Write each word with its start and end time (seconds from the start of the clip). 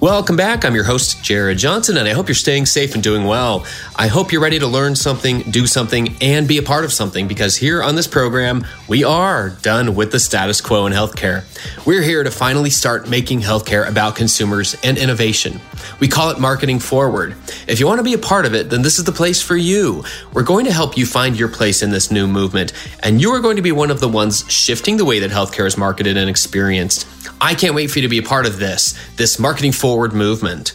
Welcome 0.00 0.36
back. 0.36 0.64
I'm 0.64 0.76
your 0.76 0.84
host, 0.84 1.24
Jared 1.24 1.58
Johnson, 1.58 1.96
and 1.96 2.06
I 2.06 2.12
hope 2.12 2.28
you're 2.28 2.36
staying 2.36 2.66
safe 2.66 2.94
and 2.94 3.02
doing 3.02 3.24
well. 3.24 3.66
I 3.96 4.06
hope 4.06 4.30
you're 4.30 4.40
ready 4.40 4.60
to 4.60 4.66
learn 4.68 4.94
something, 4.94 5.40
do 5.50 5.66
something, 5.66 6.16
and 6.20 6.46
be 6.46 6.56
a 6.56 6.62
part 6.62 6.84
of 6.84 6.92
something 6.92 7.26
because 7.26 7.56
here 7.56 7.82
on 7.82 7.96
this 7.96 8.06
program, 8.06 8.64
we 8.86 9.02
are 9.02 9.50
done 9.50 9.96
with 9.96 10.12
the 10.12 10.20
status 10.20 10.60
quo 10.60 10.86
in 10.86 10.92
healthcare. 10.92 11.42
We're 11.84 12.02
here 12.02 12.22
to 12.22 12.30
finally 12.30 12.70
start 12.70 13.08
making 13.08 13.40
healthcare 13.40 13.88
about 13.88 14.14
consumers 14.14 14.76
and 14.84 14.96
innovation. 14.96 15.60
We 16.00 16.08
call 16.08 16.30
it 16.30 16.38
marketing 16.38 16.78
forward. 16.78 17.34
If 17.66 17.80
you 17.80 17.86
want 17.86 17.98
to 17.98 18.04
be 18.04 18.14
a 18.14 18.18
part 18.18 18.46
of 18.46 18.54
it, 18.54 18.70
then 18.70 18.82
this 18.82 18.98
is 18.98 19.04
the 19.04 19.12
place 19.12 19.42
for 19.42 19.56
you. 19.56 20.04
We're 20.32 20.44
going 20.44 20.64
to 20.66 20.72
help 20.72 20.96
you 20.96 21.06
find 21.06 21.38
your 21.38 21.48
place 21.48 21.82
in 21.82 21.90
this 21.90 22.10
new 22.10 22.26
movement, 22.26 22.72
and 23.02 23.20
you 23.20 23.30
are 23.30 23.40
going 23.40 23.56
to 23.56 23.62
be 23.62 23.72
one 23.72 23.90
of 23.90 24.00
the 24.00 24.08
ones 24.08 24.44
shifting 24.48 24.96
the 24.96 25.04
way 25.04 25.18
that 25.18 25.30
healthcare 25.30 25.66
is 25.66 25.76
marketed 25.76 26.16
and 26.16 26.30
experienced. 26.30 27.06
I 27.40 27.54
can't 27.54 27.74
wait 27.74 27.90
for 27.90 27.98
you 27.98 28.02
to 28.02 28.08
be 28.08 28.18
a 28.18 28.22
part 28.22 28.46
of 28.46 28.58
this, 28.58 28.98
this 29.16 29.38
marketing 29.38 29.72
forward 29.72 30.12
movement. 30.12 30.72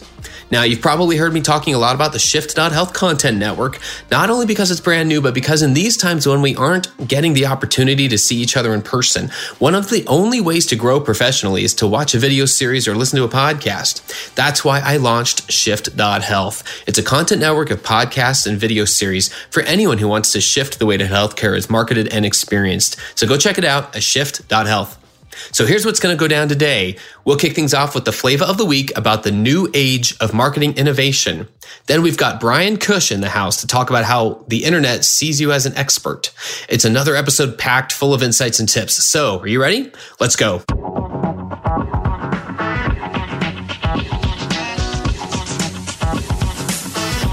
Now, 0.50 0.62
you've 0.62 0.80
probably 0.80 1.16
heard 1.16 1.32
me 1.32 1.40
talking 1.40 1.74
a 1.74 1.78
lot 1.78 1.94
about 1.94 2.12
the 2.12 2.18
Shift.Health 2.18 2.92
Content 2.92 3.38
Network, 3.38 3.80
not 4.10 4.30
only 4.30 4.46
because 4.46 4.70
it's 4.70 4.80
brand 4.80 5.08
new, 5.08 5.20
but 5.20 5.34
because 5.34 5.62
in 5.62 5.74
these 5.74 5.96
times 5.96 6.26
when 6.26 6.42
we 6.42 6.54
aren't 6.54 7.08
getting 7.08 7.34
the 7.34 7.46
opportunity 7.46 8.08
to 8.08 8.18
see 8.18 8.36
each 8.36 8.56
other 8.56 8.74
in 8.74 8.82
person, 8.82 9.30
one 9.58 9.74
of 9.74 9.90
the 9.90 10.06
only 10.06 10.40
ways 10.40 10.66
to 10.66 10.76
grow 10.76 11.00
professionally 11.00 11.64
is 11.64 11.74
to 11.74 11.86
watch 11.86 12.14
a 12.14 12.18
video 12.18 12.44
series 12.44 12.86
or 12.86 12.94
listen 12.94 13.18
to 13.18 13.24
a 13.24 13.28
podcast. 13.28 14.34
That's 14.34 14.64
why 14.64 14.80
I 14.80 14.96
launched 14.98 15.50
Shift.Health. 15.50 16.62
It's 16.86 16.98
a 16.98 17.02
content 17.02 17.40
network 17.40 17.70
of 17.70 17.82
podcasts 17.82 18.46
and 18.46 18.58
video 18.58 18.84
series 18.84 19.32
for 19.50 19.62
anyone 19.62 19.98
who 19.98 20.08
wants 20.08 20.32
to 20.32 20.40
shift 20.40 20.78
the 20.78 20.86
way 20.86 20.96
that 20.96 21.10
healthcare 21.10 21.56
is 21.56 21.68
marketed 21.68 22.12
and 22.12 22.24
experienced. 22.24 22.96
So 23.14 23.26
go 23.26 23.36
check 23.36 23.58
it 23.58 23.64
out 23.64 23.96
at 23.96 24.02
Shift.Health. 24.02 25.03
So 25.52 25.66
here's 25.66 25.84
what's 25.84 26.00
going 26.00 26.16
to 26.16 26.20
go 26.20 26.28
down 26.28 26.48
today. 26.48 26.96
We'll 27.24 27.36
kick 27.36 27.54
things 27.54 27.74
off 27.74 27.94
with 27.94 28.04
the 28.04 28.12
flavor 28.12 28.44
of 28.44 28.58
the 28.58 28.64
week 28.64 28.96
about 28.96 29.22
the 29.22 29.30
new 29.30 29.68
age 29.74 30.16
of 30.20 30.34
marketing 30.34 30.76
innovation. 30.76 31.48
Then 31.86 32.02
we've 32.02 32.16
got 32.16 32.40
Brian 32.40 32.76
Cush 32.76 33.10
in 33.12 33.20
the 33.20 33.28
house 33.28 33.60
to 33.60 33.66
talk 33.66 33.90
about 33.90 34.04
how 34.04 34.44
the 34.48 34.64
internet 34.64 35.04
sees 35.04 35.40
you 35.40 35.52
as 35.52 35.66
an 35.66 35.76
expert. 35.76 36.32
It's 36.68 36.84
another 36.84 37.16
episode 37.16 37.58
packed 37.58 37.92
full 37.92 38.14
of 38.14 38.22
insights 38.22 38.60
and 38.60 38.68
tips. 38.68 38.94
So 39.04 39.40
are 39.40 39.46
you 39.46 39.60
ready? 39.60 39.92
Let's 40.20 40.36
go. 40.36 40.60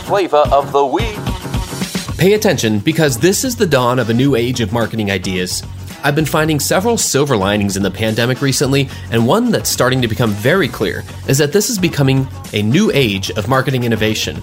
Flavor 0.06 0.44
of 0.52 0.72
the 0.74 0.86
week. 0.86 1.18
Pay 2.18 2.34
attention 2.34 2.80
because 2.80 3.18
this 3.18 3.44
is 3.44 3.56
the 3.56 3.66
dawn 3.66 3.98
of 3.98 4.10
a 4.10 4.14
new 4.14 4.36
age 4.36 4.60
of 4.60 4.72
marketing 4.72 5.10
ideas. 5.10 5.64
I've 6.04 6.16
been 6.16 6.26
finding 6.26 6.60
several 6.60 6.98
silver 6.98 7.38
linings 7.38 7.78
in 7.78 7.84
the 7.84 7.92
pandemic 7.92 8.42
recently, 8.42 8.90
and 9.12 9.28
one 9.28 9.52
that's 9.52 9.70
starting 9.70 10.02
to 10.02 10.08
become 10.08 10.32
very 10.32 10.68
clear 10.68 11.04
is 11.28 11.38
that 11.38 11.54
this 11.54 11.70
is 11.70 11.78
becoming 11.78 12.28
a 12.54 12.64
new 12.64 12.92
age 12.92 13.30
of 13.32 13.48
marketing 13.48 13.84
innovation. 13.84 14.42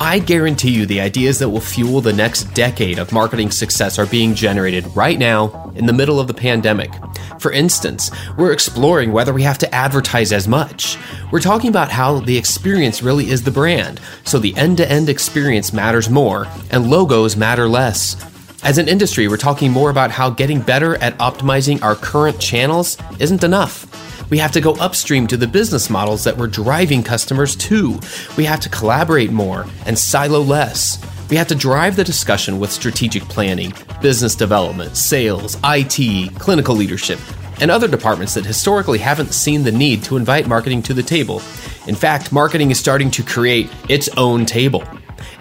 I 0.00 0.18
guarantee 0.18 0.70
you 0.70 0.86
the 0.86 1.02
ideas 1.02 1.38
that 1.38 1.50
will 1.50 1.60
fuel 1.60 2.00
the 2.00 2.12
next 2.12 2.44
decade 2.54 2.98
of 2.98 3.12
marketing 3.12 3.50
success 3.50 3.98
are 3.98 4.06
being 4.06 4.34
generated 4.34 4.86
right 4.96 5.18
now 5.18 5.72
in 5.76 5.84
the 5.84 5.92
middle 5.92 6.18
of 6.18 6.26
the 6.26 6.34
pandemic. 6.34 6.90
For 7.38 7.52
instance, 7.52 8.10
we're 8.38 8.52
exploring 8.52 9.12
whether 9.12 9.34
we 9.34 9.42
have 9.42 9.58
to 9.58 9.74
advertise 9.74 10.32
as 10.32 10.48
much. 10.48 10.96
We're 11.30 11.40
talking 11.40 11.68
about 11.68 11.90
how 11.90 12.20
the 12.20 12.38
experience 12.38 13.02
really 13.02 13.28
is 13.28 13.42
the 13.42 13.50
brand, 13.50 14.00
so 14.24 14.38
the 14.38 14.56
end 14.56 14.78
to 14.78 14.90
end 14.90 15.10
experience 15.10 15.72
matters 15.72 16.08
more 16.08 16.48
and 16.70 16.90
logos 16.90 17.36
matter 17.36 17.68
less. 17.68 18.16
As 18.64 18.78
an 18.78 18.88
industry, 18.88 19.28
we're 19.28 19.36
talking 19.36 19.70
more 19.70 19.90
about 19.90 20.10
how 20.10 20.30
getting 20.30 20.58
better 20.58 20.96
at 21.02 21.18
optimizing 21.18 21.82
our 21.82 21.94
current 21.94 22.40
channels 22.40 22.96
isn't 23.18 23.44
enough. 23.44 24.30
We 24.30 24.38
have 24.38 24.52
to 24.52 24.60
go 24.62 24.72
upstream 24.76 25.26
to 25.26 25.36
the 25.36 25.46
business 25.46 25.90
models 25.90 26.24
that 26.24 26.38
we're 26.38 26.46
driving 26.46 27.02
customers 27.02 27.56
to. 27.56 28.00
We 28.38 28.44
have 28.46 28.60
to 28.60 28.70
collaborate 28.70 29.30
more 29.30 29.66
and 29.84 29.98
silo 29.98 30.40
less. 30.40 30.98
We 31.28 31.36
have 31.36 31.48
to 31.48 31.54
drive 31.54 31.96
the 31.96 32.04
discussion 32.04 32.58
with 32.58 32.72
strategic 32.72 33.24
planning, 33.24 33.74
business 34.00 34.34
development, 34.34 34.96
sales, 34.96 35.58
IT, 35.62 36.34
clinical 36.38 36.74
leadership, 36.74 37.20
and 37.60 37.70
other 37.70 37.86
departments 37.86 38.32
that 38.32 38.46
historically 38.46 38.98
haven't 38.98 39.34
seen 39.34 39.62
the 39.62 39.72
need 39.72 40.02
to 40.04 40.16
invite 40.16 40.48
marketing 40.48 40.82
to 40.84 40.94
the 40.94 41.02
table. 41.02 41.42
In 41.86 41.94
fact, 41.94 42.32
marketing 42.32 42.70
is 42.70 42.80
starting 42.80 43.10
to 43.10 43.22
create 43.22 43.68
its 43.90 44.08
own 44.16 44.46
table. 44.46 44.82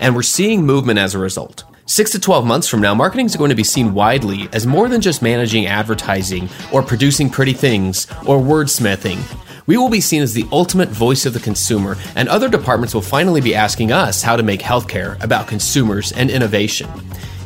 And 0.01 0.13
we're 0.13 0.23
seeing 0.23 0.65
movement 0.65 0.99
as 0.99 1.15
a 1.15 1.19
result. 1.19 1.63
Six 1.85 2.11
to 2.11 2.19
12 2.19 2.45
months 2.45 2.69
from 2.69 2.79
now, 2.79 2.95
marketing 2.95 3.25
is 3.25 3.35
going 3.35 3.49
to 3.49 3.55
be 3.55 3.63
seen 3.63 3.93
widely 3.93 4.47
as 4.53 4.65
more 4.65 4.87
than 4.87 5.01
just 5.01 5.21
managing 5.21 5.65
advertising 5.65 6.47
or 6.71 6.81
producing 6.81 7.29
pretty 7.29 7.51
things 7.51 8.07
or 8.25 8.39
wordsmithing. 8.39 9.19
We 9.67 9.75
will 9.75 9.89
be 9.89 9.99
seen 9.99 10.21
as 10.21 10.33
the 10.33 10.47
ultimate 10.53 10.87
voice 10.87 11.25
of 11.25 11.33
the 11.33 11.41
consumer, 11.41 11.97
and 12.15 12.29
other 12.29 12.47
departments 12.47 12.93
will 12.93 13.01
finally 13.01 13.41
be 13.41 13.53
asking 13.53 13.91
us 13.91 14.21
how 14.21 14.37
to 14.37 14.43
make 14.43 14.61
healthcare 14.61 15.21
about 15.21 15.49
consumers 15.49 16.13
and 16.13 16.31
innovation. 16.31 16.89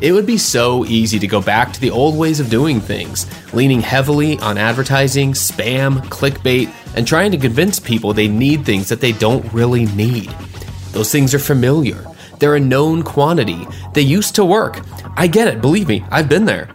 It 0.01 0.11
would 0.11 0.27
be 0.27 0.37
so 0.37 0.85
easy 0.85 1.17
to 1.17 1.27
go 1.27 1.41
back 1.41 1.73
to 1.73 1.81
the 1.81 1.89
old 1.89 2.15
ways 2.15 2.39
of 2.39 2.51
doing 2.51 2.79
things, 2.79 3.25
leaning 3.55 3.81
heavily 3.81 4.37
on 4.37 4.59
advertising, 4.59 5.33
spam, 5.33 5.99
clickbait, 6.09 6.71
and 6.95 7.07
trying 7.07 7.31
to 7.31 7.37
convince 7.37 7.79
people 7.79 8.13
they 8.13 8.27
need 8.27 8.65
things 8.65 8.87
that 8.89 9.01
they 9.01 9.13
don't 9.13 9.51
really 9.51 9.87
need. 9.87 10.29
Those 10.91 11.11
things 11.11 11.33
are 11.33 11.39
familiar. 11.39 12.05
They're 12.39 12.55
a 12.55 12.59
known 12.59 13.03
quantity. 13.03 13.67
They 13.93 14.01
used 14.01 14.35
to 14.35 14.45
work. 14.45 14.81
I 15.17 15.27
get 15.27 15.47
it, 15.47 15.61
believe 15.61 15.87
me, 15.87 16.03
I've 16.11 16.29
been 16.29 16.45
there. 16.45 16.69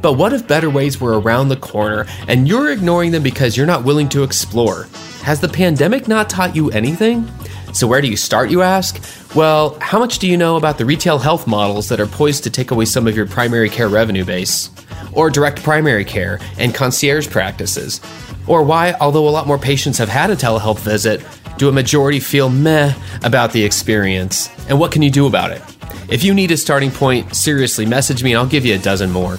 But 0.00 0.14
what 0.14 0.32
if 0.32 0.46
better 0.46 0.70
ways 0.70 1.00
were 1.00 1.18
around 1.18 1.48
the 1.48 1.56
corner 1.56 2.06
and 2.28 2.46
you're 2.46 2.70
ignoring 2.70 3.10
them 3.10 3.22
because 3.22 3.56
you're 3.56 3.66
not 3.66 3.84
willing 3.84 4.08
to 4.10 4.22
explore? 4.22 4.86
Has 5.22 5.40
the 5.40 5.48
pandemic 5.48 6.08
not 6.08 6.30
taught 6.30 6.54
you 6.54 6.70
anything? 6.70 7.28
So, 7.72 7.86
where 7.86 8.00
do 8.00 8.08
you 8.08 8.16
start, 8.16 8.50
you 8.50 8.62
ask? 8.62 8.98
Well, 9.34 9.78
how 9.80 9.98
much 9.98 10.18
do 10.18 10.26
you 10.26 10.36
know 10.36 10.56
about 10.56 10.78
the 10.78 10.86
retail 10.86 11.18
health 11.18 11.46
models 11.46 11.88
that 11.88 12.00
are 12.00 12.06
poised 12.06 12.44
to 12.44 12.50
take 12.50 12.70
away 12.70 12.86
some 12.86 13.06
of 13.06 13.14
your 13.14 13.26
primary 13.26 13.68
care 13.68 13.88
revenue 13.88 14.24
base? 14.24 14.70
Or 15.12 15.28
direct 15.28 15.62
primary 15.62 16.04
care 16.04 16.40
and 16.58 16.74
concierge 16.74 17.28
practices? 17.28 18.00
Or 18.48 18.62
why, 18.62 18.94
although 19.00 19.28
a 19.28 19.30
lot 19.30 19.46
more 19.46 19.58
patients 19.58 19.98
have 19.98 20.08
had 20.08 20.30
a 20.30 20.36
telehealth 20.36 20.80
visit, 20.80 21.24
do 21.58 21.68
a 21.68 21.72
majority 21.72 22.18
feel 22.18 22.48
meh 22.48 22.94
about 23.22 23.52
the 23.52 23.62
experience? 23.62 24.48
And 24.68 24.80
what 24.80 24.90
can 24.90 25.02
you 25.02 25.10
do 25.10 25.26
about 25.26 25.50
it? 25.50 25.62
If 26.08 26.24
you 26.24 26.32
need 26.32 26.50
a 26.50 26.56
starting 26.56 26.90
point, 26.90 27.34
seriously, 27.34 27.84
message 27.84 28.24
me 28.24 28.32
and 28.32 28.38
I'll 28.38 28.46
give 28.46 28.64
you 28.64 28.74
a 28.74 28.78
dozen 28.78 29.10
more. 29.10 29.36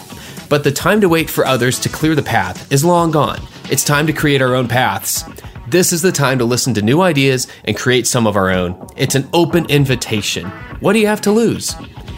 But 0.50 0.64
the 0.64 0.72
time 0.72 1.02
to 1.02 1.10
wait 1.10 1.30
for 1.30 1.46
others 1.46 1.80
to 1.80 1.90
clear 1.90 2.14
the 2.14 2.22
path 2.22 2.72
is 2.72 2.86
long 2.86 3.12
gone. 3.12 3.40
It's 3.72 3.84
time 3.84 4.06
to 4.08 4.14
create 4.14 4.42
our 4.42 4.54
own 4.54 4.68
paths. 4.68 5.24
This 5.68 5.94
is 5.94 6.02
the 6.02 6.12
time 6.12 6.40
to 6.40 6.46
listen 6.46 6.74
to 6.76 6.82
new 6.82 7.02
ideas 7.02 7.48
and 7.66 7.78
create 7.78 8.08
some 8.08 8.26
of 8.26 8.36
our 8.36 8.50
own. 8.50 8.88
It's 8.98 9.16
an 9.16 9.30
open 9.34 9.66
invitation. 9.70 10.46
What 10.80 10.94
do 10.94 11.00
you 11.00 11.08
have 11.08 11.22
to 11.22 11.32
lose? 11.32 11.76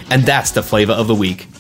And 0.10 0.24
that's 0.24 0.52
the 0.52 0.64
flavor 0.64 0.94
of 0.94 1.08
the 1.08 1.16
week. 1.16 1.51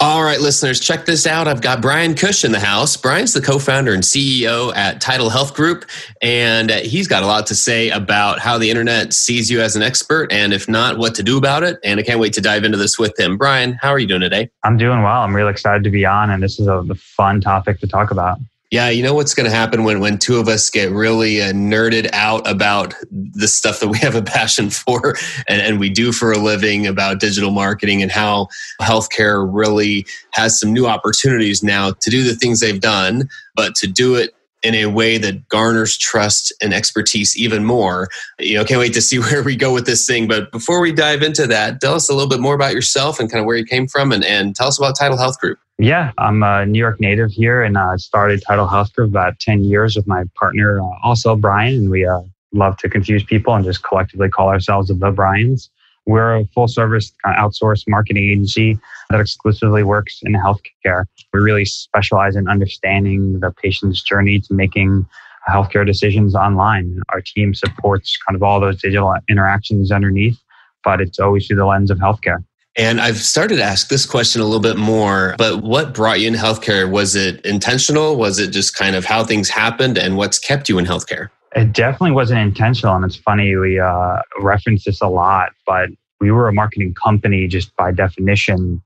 All 0.00 0.22
right, 0.22 0.40
listeners, 0.40 0.78
check 0.78 1.06
this 1.06 1.26
out. 1.26 1.48
I've 1.48 1.60
got 1.60 1.82
Brian 1.82 2.14
Cush 2.14 2.44
in 2.44 2.52
the 2.52 2.60
house. 2.60 2.96
Brian's 2.96 3.32
the 3.32 3.40
co 3.40 3.58
founder 3.58 3.92
and 3.92 4.04
CEO 4.04 4.72
at 4.76 5.00
Tidal 5.00 5.28
Health 5.28 5.54
Group, 5.54 5.86
and 6.22 6.70
uh, 6.70 6.76
he's 6.76 7.08
got 7.08 7.24
a 7.24 7.26
lot 7.26 7.48
to 7.48 7.56
say 7.56 7.90
about 7.90 8.38
how 8.38 8.58
the 8.58 8.70
internet 8.70 9.12
sees 9.12 9.50
you 9.50 9.60
as 9.60 9.74
an 9.74 9.82
expert, 9.82 10.30
and 10.30 10.52
if 10.52 10.68
not, 10.68 10.98
what 10.98 11.16
to 11.16 11.24
do 11.24 11.36
about 11.36 11.64
it. 11.64 11.80
And 11.82 11.98
I 11.98 12.04
can't 12.04 12.20
wait 12.20 12.32
to 12.34 12.40
dive 12.40 12.62
into 12.62 12.78
this 12.78 12.96
with 12.96 13.18
him. 13.18 13.36
Brian, 13.36 13.76
how 13.82 13.88
are 13.88 13.98
you 13.98 14.06
doing 14.06 14.20
today? 14.20 14.48
I'm 14.62 14.76
doing 14.76 15.02
well. 15.02 15.22
I'm 15.22 15.34
really 15.34 15.50
excited 15.50 15.82
to 15.82 15.90
be 15.90 16.06
on, 16.06 16.30
and 16.30 16.44
this 16.44 16.60
is 16.60 16.68
a 16.68 16.84
fun 16.94 17.40
topic 17.40 17.80
to 17.80 17.88
talk 17.88 18.12
about. 18.12 18.38
Yeah, 18.70 18.90
you 18.90 19.02
know 19.02 19.14
what's 19.14 19.32
going 19.32 19.48
to 19.48 19.54
happen 19.54 19.84
when 19.84 19.98
when 19.98 20.18
two 20.18 20.36
of 20.36 20.46
us 20.46 20.68
get 20.68 20.90
really 20.90 21.40
uh, 21.40 21.52
nerded 21.52 22.10
out 22.12 22.46
about 22.46 22.94
the 23.10 23.48
stuff 23.48 23.80
that 23.80 23.88
we 23.88 23.96
have 23.98 24.14
a 24.14 24.20
passion 24.20 24.68
for 24.70 25.14
and, 25.48 25.62
and 25.62 25.80
we 25.80 25.88
do 25.88 26.12
for 26.12 26.32
a 26.32 26.38
living 26.38 26.86
about 26.86 27.18
digital 27.18 27.50
marketing 27.50 28.02
and 28.02 28.12
how 28.12 28.48
healthcare 28.82 29.48
really 29.50 30.04
has 30.32 30.60
some 30.60 30.70
new 30.70 30.86
opportunities 30.86 31.62
now 31.62 31.92
to 31.92 32.10
do 32.10 32.22
the 32.22 32.34
things 32.34 32.60
they've 32.60 32.80
done, 32.80 33.28
but 33.56 33.74
to 33.76 33.86
do 33.86 34.14
it 34.14 34.34
in 34.62 34.74
a 34.74 34.86
way 34.86 35.18
that 35.18 35.48
garners 35.48 35.96
trust 35.96 36.52
and 36.60 36.74
expertise 36.74 37.36
even 37.36 37.64
more. 37.64 38.08
You 38.38 38.56
know, 38.56 38.64
can't 38.64 38.80
wait 38.80 38.94
to 38.94 39.02
see 39.02 39.18
where 39.18 39.42
we 39.42 39.56
go 39.56 39.72
with 39.72 39.86
this 39.86 40.06
thing. 40.06 40.28
But 40.28 40.50
before 40.52 40.80
we 40.80 40.92
dive 40.92 41.22
into 41.22 41.46
that, 41.46 41.80
tell 41.80 41.94
us 41.94 42.08
a 42.08 42.12
little 42.12 42.28
bit 42.28 42.40
more 42.40 42.54
about 42.54 42.74
yourself 42.74 43.20
and 43.20 43.30
kind 43.30 43.40
of 43.40 43.46
where 43.46 43.56
you 43.56 43.64
came 43.64 43.86
from 43.86 44.12
and, 44.12 44.24
and 44.24 44.54
tell 44.54 44.68
us 44.68 44.78
about 44.78 44.96
Tidal 44.96 45.18
Health 45.18 45.38
Group. 45.40 45.58
Yeah, 45.80 46.10
I'm 46.18 46.42
a 46.42 46.66
New 46.66 46.78
York 46.78 46.98
native 46.98 47.30
here 47.30 47.62
and 47.62 47.76
uh, 47.76 47.96
started 47.98 48.42
Tidal 48.46 48.66
Health 48.66 48.92
Group 48.94 49.10
about 49.10 49.38
10 49.38 49.62
years 49.62 49.94
with 49.94 50.08
my 50.08 50.24
partner, 50.34 50.80
uh, 50.80 50.84
also 51.04 51.36
Brian. 51.36 51.74
And 51.74 51.90
we 51.90 52.04
uh, 52.04 52.20
love 52.52 52.76
to 52.78 52.88
confuse 52.88 53.22
people 53.22 53.54
and 53.54 53.64
just 53.64 53.84
collectively 53.84 54.28
call 54.28 54.48
ourselves 54.48 54.88
the 54.88 55.10
Bryans. 55.12 55.70
We're 56.08 56.36
a 56.36 56.44
full 56.46 56.68
service 56.68 57.12
uh, 57.24 57.34
outsourced 57.34 57.84
marketing 57.86 58.24
agency 58.24 58.78
that 59.10 59.20
exclusively 59.20 59.82
works 59.82 60.20
in 60.22 60.32
healthcare. 60.32 61.04
We 61.34 61.40
really 61.40 61.66
specialize 61.66 62.34
in 62.34 62.48
understanding 62.48 63.40
the 63.40 63.52
patient's 63.62 64.02
journey 64.02 64.40
to 64.40 64.54
making 64.54 65.06
healthcare 65.46 65.84
decisions 65.84 66.34
online. 66.34 67.02
Our 67.10 67.20
team 67.20 67.52
supports 67.52 68.16
kind 68.26 68.34
of 68.36 68.42
all 68.42 68.58
those 68.58 68.80
digital 68.80 69.14
interactions 69.28 69.92
underneath, 69.92 70.38
but 70.82 71.02
it's 71.02 71.18
always 71.18 71.46
through 71.46 71.58
the 71.58 71.66
lens 71.66 71.90
of 71.90 71.98
healthcare. 71.98 72.42
And 72.74 73.02
I've 73.02 73.18
started 73.18 73.56
to 73.56 73.62
ask 73.62 73.88
this 73.88 74.06
question 74.06 74.40
a 74.40 74.44
little 74.44 74.60
bit 74.60 74.78
more, 74.78 75.34
but 75.36 75.62
what 75.62 75.92
brought 75.92 76.20
you 76.20 76.28
in 76.28 76.34
healthcare? 76.34 76.90
Was 76.90 77.16
it 77.16 77.44
intentional? 77.44 78.16
Was 78.16 78.38
it 78.38 78.48
just 78.48 78.74
kind 78.74 78.96
of 78.96 79.04
how 79.04 79.24
things 79.24 79.50
happened 79.50 79.98
and 79.98 80.16
what's 80.16 80.38
kept 80.38 80.70
you 80.70 80.78
in 80.78 80.86
healthcare? 80.86 81.28
It 81.54 81.72
definitely 81.72 82.12
wasn't 82.12 82.40
intentional. 82.40 82.94
And 82.94 83.04
it's 83.04 83.16
funny, 83.16 83.56
we 83.56 83.80
uh, 83.80 84.18
reference 84.40 84.84
this 84.84 85.00
a 85.00 85.08
lot, 85.08 85.50
but 85.66 85.88
we 86.20 86.30
were 86.30 86.48
a 86.48 86.52
marketing 86.52 86.94
company 86.94 87.46
just 87.46 87.74
by 87.76 87.92
definition 87.92 88.82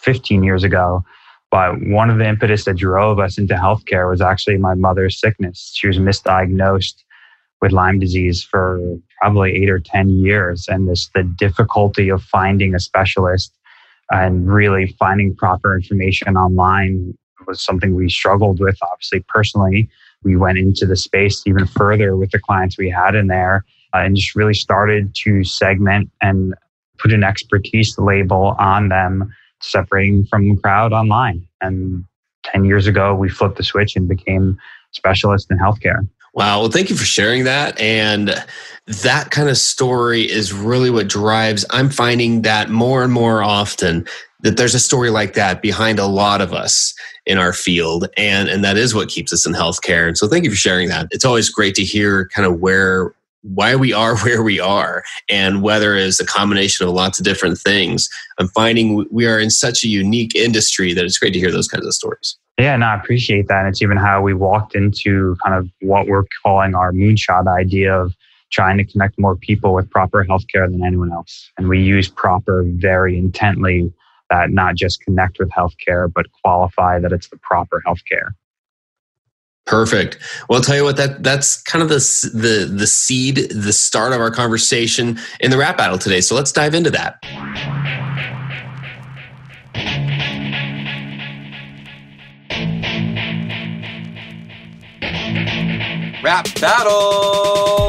15 0.00 0.42
years 0.42 0.64
ago. 0.64 1.04
But 1.50 1.74
one 1.82 2.10
of 2.10 2.18
the 2.18 2.26
impetus 2.26 2.64
that 2.64 2.76
drove 2.76 3.18
us 3.18 3.38
into 3.38 3.54
healthcare 3.54 4.10
was 4.10 4.20
actually 4.20 4.58
my 4.58 4.74
mother's 4.74 5.18
sickness. 5.20 5.72
She 5.74 5.86
was 5.86 5.98
misdiagnosed 5.98 7.04
with 7.60 7.72
Lyme 7.72 7.98
disease 7.98 8.42
for 8.42 8.80
probably 9.20 9.52
eight 9.62 9.70
or 9.70 9.78
10 9.78 10.10
years. 10.10 10.66
And 10.68 10.88
this, 10.88 11.08
the 11.14 11.22
difficulty 11.22 12.08
of 12.08 12.22
finding 12.22 12.74
a 12.74 12.80
specialist 12.80 13.52
and 14.10 14.52
really 14.52 14.94
finding 14.98 15.34
proper 15.34 15.74
information 15.74 16.36
online 16.36 17.16
was 17.46 17.60
something 17.60 17.94
we 17.94 18.08
struggled 18.08 18.60
with, 18.60 18.76
obviously, 18.82 19.24
personally. 19.28 19.88
We 20.26 20.36
went 20.36 20.58
into 20.58 20.86
the 20.86 20.96
space 20.96 21.46
even 21.46 21.66
further 21.66 22.16
with 22.16 22.32
the 22.32 22.40
clients 22.40 22.76
we 22.76 22.90
had 22.90 23.14
in 23.14 23.28
there 23.28 23.64
uh, 23.94 23.98
and 23.98 24.16
just 24.16 24.34
really 24.34 24.54
started 24.54 25.14
to 25.22 25.44
segment 25.44 26.10
and 26.20 26.52
put 26.98 27.12
an 27.12 27.22
expertise 27.22 27.96
label 27.96 28.56
on 28.58 28.88
them, 28.88 29.32
separating 29.60 30.26
from 30.26 30.48
the 30.48 30.60
crowd 30.60 30.92
online. 30.92 31.46
And 31.60 32.04
10 32.42 32.64
years 32.64 32.88
ago, 32.88 33.14
we 33.14 33.28
flipped 33.28 33.56
the 33.56 33.62
switch 33.62 33.94
and 33.94 34.08
became 34.08 34.58
specialists 34.90 35.48
in 35.48 35.58
healthcare. 35.58 36.08
Wow. 36.34 36.60
Well, 36.60 36.70
thank 36.70 36.90
you 36.90 36.96
for 36.96 37.04
sharing 37.04 37.44
that. 37.44 37.80
And 37.80 38.34
that 38.86 39.30
kind 39.30 39.48
of 39.48 39.56
story 39.56 40.22
is 40.22 40.52
really 40.52 40.90
what 40.90 41.06
drives. 41.06 41.64
I'm 41.70 41.88
finding 41.88 42.42
that 42.42 42.68
more 42.68 43.04
and 43.04 43.12
more 43.12 43.42
often 43.44 44.06
that 44.40 44.56
there's 44.56 44.74
a 44.74 44.80
story 44.80 45.10
like 45.10 45.34
that 45.34 45.62
behind 45.62 45.98
a 45.98 46.06
lot 46.06 46.40
of 46.40 46.52
us 46.52 46.94
in 47.26 47.38
our 47.38 47.52
field. 47.52 48.08
And, 48.16 48.48
and 48.48 48.64
that 48.64 48.76
is 48.76 48.94
what 48.94 49.08
keeps 49.08 49.32
us 49.32 49.46
in 49.46 49.52
healthcare. 49.52 50.06
And 50.06 50.16
so 50.16 50.28
thank 50.28 50.44
you 50.44 50.50
for 50.50 50.56
sharing 50.56 50.88
that. 50.88 51.08
It's 51.10 51.24
always 51.24 51.50
great 51.50 51.74
to 51.76 51.84
hear 51.84 52.28
kind 52.28 52.46
of 52.46 52.60
where 52.60 53.14
why 53.42 53.76
we 53.76 53.92
are 53.92 54.16
where 54.24 54.42
we 54.42 54.58
are 54.58 55.04
and 55.28 55.62
whether 55.62 55.94
it's 55.94 56.20
a 56.20 56.26
combination 56.26 56.86
of 56.86 56.92
lots 56.92 57.18
of 57.18 57.24
different 57.24 57.58
things. 57.58 58.08
I'm 58.38 58.48
finding 58.48 59.06
we 59.10 59.26
are 59.26 59.38
in 59.38 59.50
such 59.50 59.84
a 59.84 59.88
unique 59.88 60.34
industry 60.34 60.92
that 60.94 61.04
it's 61.04 61.18
great 61.18 61.32
to 61.32 61.38
hear 61.38 61.52
those 61.52 61.68
kinds 61.68 61.86
of 61.86 61.92
stories. 61.92 62.36
Yeah, 62.58 62.74
no, 62.76 62.86
I 62.86 62.94
appreciate 62.96 63.48
that. 63.48 63.60
And 63.60 63.68
it's 63.68 63.82
even 63.82 63.98
how 63.98 64.22
we 64.22 64.32
walked 64.32 64.74
into 64.74 65.36
kind 65.44 65.54
of 65.54 65.70
what 65.80 66.06
we're 66.06 66.24
calling 66.42 66.74
our 66.74 66.90
moonshot 66.90 67.46
idea 67.46 67.94
of 67.94 68.14
trying 68.50 68.78
to 68.78 68.84
connect 68.84 69.18
more 69.18 69.36
people 69.36 69.74
with 69.74 69.90
proper 69.90 70.24
healthcare 70.24 70.70
than 70.70 70.82
anyone 70.84 71.12
else. 71.12 71.50
And 71.58 71.68
we 71.68 71.82
use 71.82 72.08
proper 72.08 72.64
very 72.64 73.18
intently 73.18 73.92
that 74.30 74.50
not 74.50 74.74
just 74.74 75.00
connect 75.00 75.38
with 75.38 75.50
healthcare, 75.50 76.12
but 76.12 76.26
qualify 76.42 76.98
that 76.98 77.12
it's 77.12 77.28
the 77.28 77.36
proper 77.38 77.82
healthcare. 77.86 78.30
Perfect. 79.66 80.18
Well, 80.48 80.58
I'll 80.58 80.62
tell 80.62 80.76
you 80.76 80.84
what 80.84 80.96
that 80.96 81.24
that's 81.24 81.60
kind 81.62 81.82
of 81.82 81.88
the 81.88 81.96
the 82.32 82.72
the 82.72 82.86
seed, 82.86 83.50
the 83.50 83.72
start 83.72 84.12
of 84.12 84.20
our 84.20 84.30
conversation 84.30 85.18
in 85.40 85.50
the 85.50 85.58
rap 85.58 85.76
battle 85.76 85.98
today. 85.98 86.20
So 86.20 86.36
let's 86.36 86.52
dive 86.52 86.74
into 86.74 86.90
that. 86.92 87.18
Rap 96.22 96.46
battle. 96.60 97.85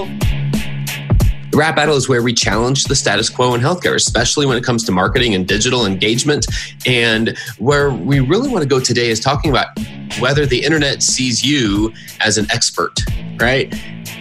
Rap 1.57 1.75
battle 1.75 1.95
is 1.95 2.07
where 2.07 2.21
we 2.21 2.35
challenge 2.35 2.83
the 2.83 2.95
status 2.95 3.31
quo 3.31 3.55
in 3.55 3.61
healthcare, 3.61 3.95
especially 3.95 4.45
when 4.45 4.57
it 4.57 4.63
comes 4.63 4.83
to 4.83 4.91
marketing 4.91 5.33
and 5.33 5.47
digital 5.47 5.87
engagement. 5.87 6.45
And 6.85 7.35
where 7.57 7.89
we 7.89 8.19
really 8.19 8.47
want 8.47 8.61
to 8.61 8.69
go 8.69 8.79
today 8.79 9.09
is 9.09 9.19
talking 9.19 9.49
about 9.49 9.69
whether 10.19 10.45
the 10.45 10.63
internet 10.63 11.01
sees 11.01 11.43
you 11.43 11.91
as 12.21 12.37
an 12.37 12.45
expert, 12.51 12.99
right? 13.39 13.73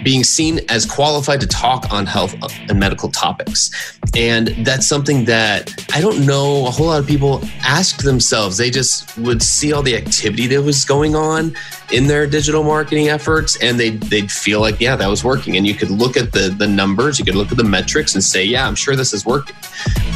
Being 0.07 0.23
seen 0.23 0.61
as 0.69 0.87
qualified 0.87 1.41
to 1.41 1.49
talk 1.49 1.93
on 1.93 2.07
health 2.07 2.37
and 2.69 2.79
medical 2.79 3.09
topics. 3.09 3.99
And 4.17 4.47
that's 4.65 4.87
something 4.87 5.25
that 5.25 5.75
I 5.93 6.01
don't 6.01 6.25
know 6.25 6.65
a 6.69 6.71
whole 6.71 6.87
lot 6.87 7.01
of 7.01 7.09
people 7.09 7.43
ask 7.65 8.05
themselves. 8.05 8.57
They 8.57 8.71
just 8.71 9.19
would 9.19 9.43
see 9.43 9.73
all 9.73 9.83
the 9.83 9.97
activity 9.97 10.47
that 10.47 10.63
was 10.63 10.85
going 10.85 11.17
on 11.17 11.57
in 11.91 12.07
their 12.07 12.25
digital 12.25 12.63
marketing 12.63 13.09
efforts 13.09 13.61
and 13.61 13.81
they'd, 13.81 14.01
they'd 14.05 14.31
feel 14.31 14.61
like, 14.61 14.81
yeah, 14.81 14.95
that 14.95 15.09
was 15.09 15.25
working. 15.25 15.57
And 15.57 15.67
you 15.67 15.75
could 15.75 15.91
look 15.91 16.17
at 16.17 16.31
the, 16.31 16.55
the 16.57 16.69
numbers, 16.69 17.19
you 17.19 17.25
could 17.25 17.35
look 17.35 17.51
at 17.51 17.57
the 17.57 17.65
metrics 17.65 18.15
and 18.15 18.23
say, 18.23 18.45
yeah, 18.45 18.65
I'm 18.65 18.77
sure 18.77 18.95
this 18.95 19.13
is 19.13 19.27
working. 19.27 19.57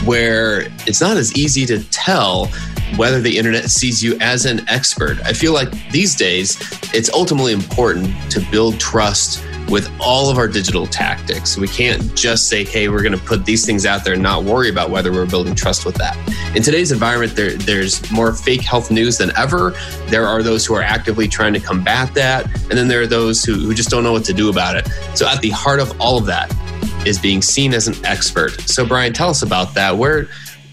Where 0.04 0.68
it's 0.86 1.00
not 1.00 1.16
as 1.16 1.34
easy 1.34 1.66
to 1.66 1.82
tell 1.90 2.46
whether 2.94 3.20
the 3.20 3.36
internet 3.36 3.70
sees 3.70 4.04
you 4.04 4.16
as 4.20 4.46
an 4.46 4.68
expert. 4.68 5.18
I 5.24 5.32
feel 5.32 5.52
like 5.52 5.72
these 5.90 6.14
days 6.14 6.58
it's 6.94 7.12
ultimately 7.12 7.52
important 7.52 8.14
to 8.30 8.40
build 8.52 8.78
trust 8.78 9.44
with 9.70 9.90
all 10.00 10.30
of 10.30 10.36
our 10.36 10.48
digital 10.48 10.86
tactics. 10.86 11.56
We 11.56 11.68
can't 11.68 12.14
just 12.16 12.48
say, 12.48 12.64
hey, 12.64 12.88
we're 12.88 13.02
going 13.02 13.16
to 13.16 13.24
put 13.24 13.44
these 13.44 13.64
things 13.64 13.86
out 13.86 14.04
there 14.04 14.14
and 14.14 14.22
not 14.22 14.44
worry 14.44 14.68
about 14.68 14.90
whether 14.90 15.12
we're 15.12 15.26
building 15.26 15.54
trust 15.54 15.86
with 15.86 15.94
that. 15.96 16.16
In 16.56 16.62
today's 16.62 16.90
environment, 16.90 17.36
there, 17.36 17.56
there's 17.56 18.10
more 18.10 18.32
fake 18.32 18.62
health 18.62 18.90
news 18.90 19.18
than 19.18 19.30
ever. 19.36 19.72
There 20.08 20.26
are 20.26 20.42
those 20.42 20.66
who 20.66 20.74
are 20.74 20.82
actively 20.82 21.28
trying 21.28 21.52
to 21.54 21.60
combat 21.60 22.12
that. 22.14 22.46
And 22.62 22.72
then 22.72 22.88
there 22.88 23.00
are 23.00 23.06
those 23.06 23.44
who, 23.44 23.54
who 23.54 23.72
just 23.72 23.90
don't 23.90 24.02
know 24.02 24.12
what 24.12 24.24
to 24.24 24.32
do 24.32 24.50
about 24.50 24.76
it. 24.76 24.88
So, 25.14 25.28
at 25.28 25.40
the 25.40 25.50
heart 25.50 25.78
of 25.78 25.98
all 26.00 26.18
of 26.18 26.26
that 26.26 26.52
is 27.06 27.18
being 27.18 27.40
seen 27.40 27.72
as 27.72 27.86
an 27.86 27.94
expert. 28.04 28.60
So, 28.62 28.84
Brian, 28.84 29.12
tell 29.12 29.30
us 29.30 29.42
about 29.42 29.74
that. 29.74 29.96
Where, 29.96 30.28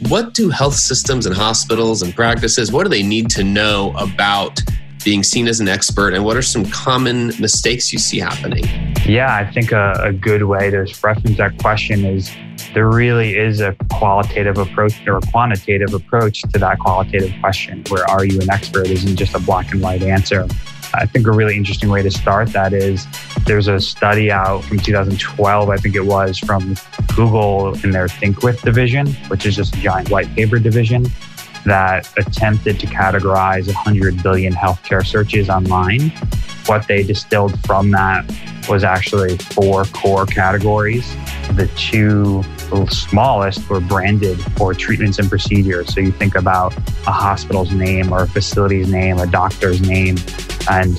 what 0.08 0.34
do 0.34 0.50
health 0.50 0.76
systems 0.76 1.26
and 1.26 1.36
hospitals 1.36 2.02
and 2.02 2.16
practices, 2.16 2.72
what 2.72 2.84
do 2.84 2.90
they 2.90 3.04
need 3.04 3.30
to 3.32 3.44
know 3.44 3.96
about 3.98 4.60
being 5.08 5.24
seen 5.24 5.48
as 5.48 5.62
an 5.62 5.70
expert 5.70 6.14
and 6.14 6.26
what 6.26 6.36
are 6.36 6.42
some 6.42 6.66
common 6.66 7.28
mistakes 7.40 7.94
you 7.94 7.98
see 7.98 8.20
happening? 8.20 8.66
Yeah, 9.06 9.34
I 9.34 9.50
think 9.50 9.72
a, 9.72 9.94
a 10.04 10.12
good 10.12 10.44
way 10.44 10.70
to 10.70 10.80
reference 11.02 11.38
that 11.38 11.58
question 11.60 12.04
is 12.04 12.30
there 12.74 12.90
really 12.90 13.38
is 13.38 13.62
a 13.62 13.74
qualitative 13.90 14.58
approach 14.58 15.08
or 15.08 15.20
a 15.20 15.22
quantitative 15.32 15.94
approach 15.94 16.42
to 16.42 16.60
that 16.60 16.80
qualitative 16.80 17.34
question 17.40 17.86
where 17.88 18.04
are 18.10 18.26
you 18.26 18.42
an 18.42 18.50
expert 18.52 18.88
isn't 18.88 19.16
just 19.16 19.34
a 19.34 19.40
black 19.40 19.72
and 19.72 19.82
white 19.82 20.04
answer. 20.04 20.46
I 20.94 21.06
think 21.06 21.26
a 21.26 21.32
really 21.32 21.56
interesting 21.56 21.90
way 21.90 22.02
to 22.02 22.12
start 22.12 22.50
that 22.50 22.74
is 22.74 23.08
there's 23.46 23.70
a 23.70 23.80
study 23.80 24.30
out 24.30 24.66
from 24.66 24.78
2012, 24.78 25.70
I 25.70 25.78
think 25.78 25.96
it 25.96 26.06
was, 26.06 26.38
from 26.38 26.76
Google 27.16 27.76
in 27.82 27.92
their 27.92 28.08
ThinkWith 28.08 28.62
division, 28.62 29.14
which 29.30 29.46
is 29.46 29.56
just 29.56 29.74
a 29.74 29.80
giant 29.80 30.10
white 30.10 30.28
paper 30.36 30.60
division 30.60 31.06
that 31.68 32.12
attempted 32.18 32.80
to 32.80 32.88
categorize 32.88 33.68
100 33.68 34.24
billion 34.24 34.54
healthcare 34.54 35.06
searches 35.06 35.50
online. 35.50 36.10
What 36.66 36.88
they 36.88 37.04
distilled 37.04 37.60
from 37.66 37.92
that 37.92 38.26
was 38.68 38.84
actually 38.84 39.38
four 39.38 39.86
core 39.86 40.26
categories. 40.26 41.16
The 41.54 41.70
two 41.78 42.44
smallest 42.90 43.70
were 43.70 43.80
branded 43.80 44.40
for 44.58 44.74
treatments 44.74 45.20
and 45.20 45.30
procedures. 45.30 45.94
So 45.94 46.02
you 46.02 46.12
think 46.12 46.36
about 46.36 46.76
a 47.06 47.12
hospital's 47.12 47.72
name 47.72 48.12
or 48.12 48.24
a 48.24 48.28
facility's 48.28 48.92
name, 48.92 49.20
a 49.20 49.28
doctor's 49.28 49.82
name, 49.82 50.18
and 50.70 50.98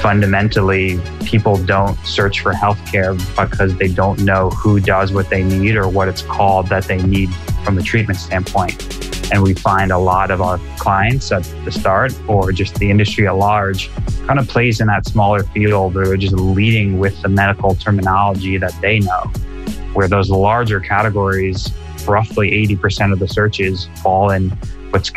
fundamentally, 0.00 1.00
people 1.24 1.56
don't 1.56 1.98
search 2.06 2.40
for 2.40 2.52
healthcare 2.52 3.16
because 3.36 3.76
they 3.76 3.88
don't 3.88 4.20
know 4.20 4.50
who 4.50 4.80
does 4.80 5.12
what 5.12 5.30
they 5.30 5.42
need 5.42 5.76
or 5.76 5.88
what 5.88 6.08
it's 6.08 6.22
called 6.22 6.66
that 6.68 6.84
they 6.84 7.02
need 7.02 7.32
from 7.64 7.78
a 7.78 7.82
treatment 7.82 8.18
standpoint. 8.18 8.97
And 9.32 9.42
we 9.42 9.54
find 9.54 9.92
a 9.92 9.98
lot 9.98 10.30
of 10.30 10.40
our 10.40 10.58
clients 10.78 11.30
at 11.32 11.44
the 11.64 11.72
start 11.72 12.12
or 12.28 12.50
just 12.52 12.74
the 12.76 12.90
industry 12.90 13.26
at 13.26 13.36
large 13.36 13.90
kind 14.26 14.38
of 14.38 14.48
plays 14.48 14.80
in 14.80 14.86
that 14.86 15.06
smaller 15.06 15.42
field 15.42 15.96
or 15.96 16.16
just 16.16 16.34
leading 16.34 16.98
with 16.98 17.20
the 17.22 17.28
medical 17.28 17.74
terminology 17.74 18.56
that 18.58 18.74
they 18.80 19.00
know. 19.00 19.24
Where 19.92 20.08
those 20.08 20.30
larger 20.30 20.80
categories, 20.80 21.70
roughly 22.06 22.50
80% 22.66 23.12
of 23.12 23.18
the 23.18 23.28
searches 23.28 23.88
fall 24.02 24.30
in 24.30 24.50
what's 24.90 25.10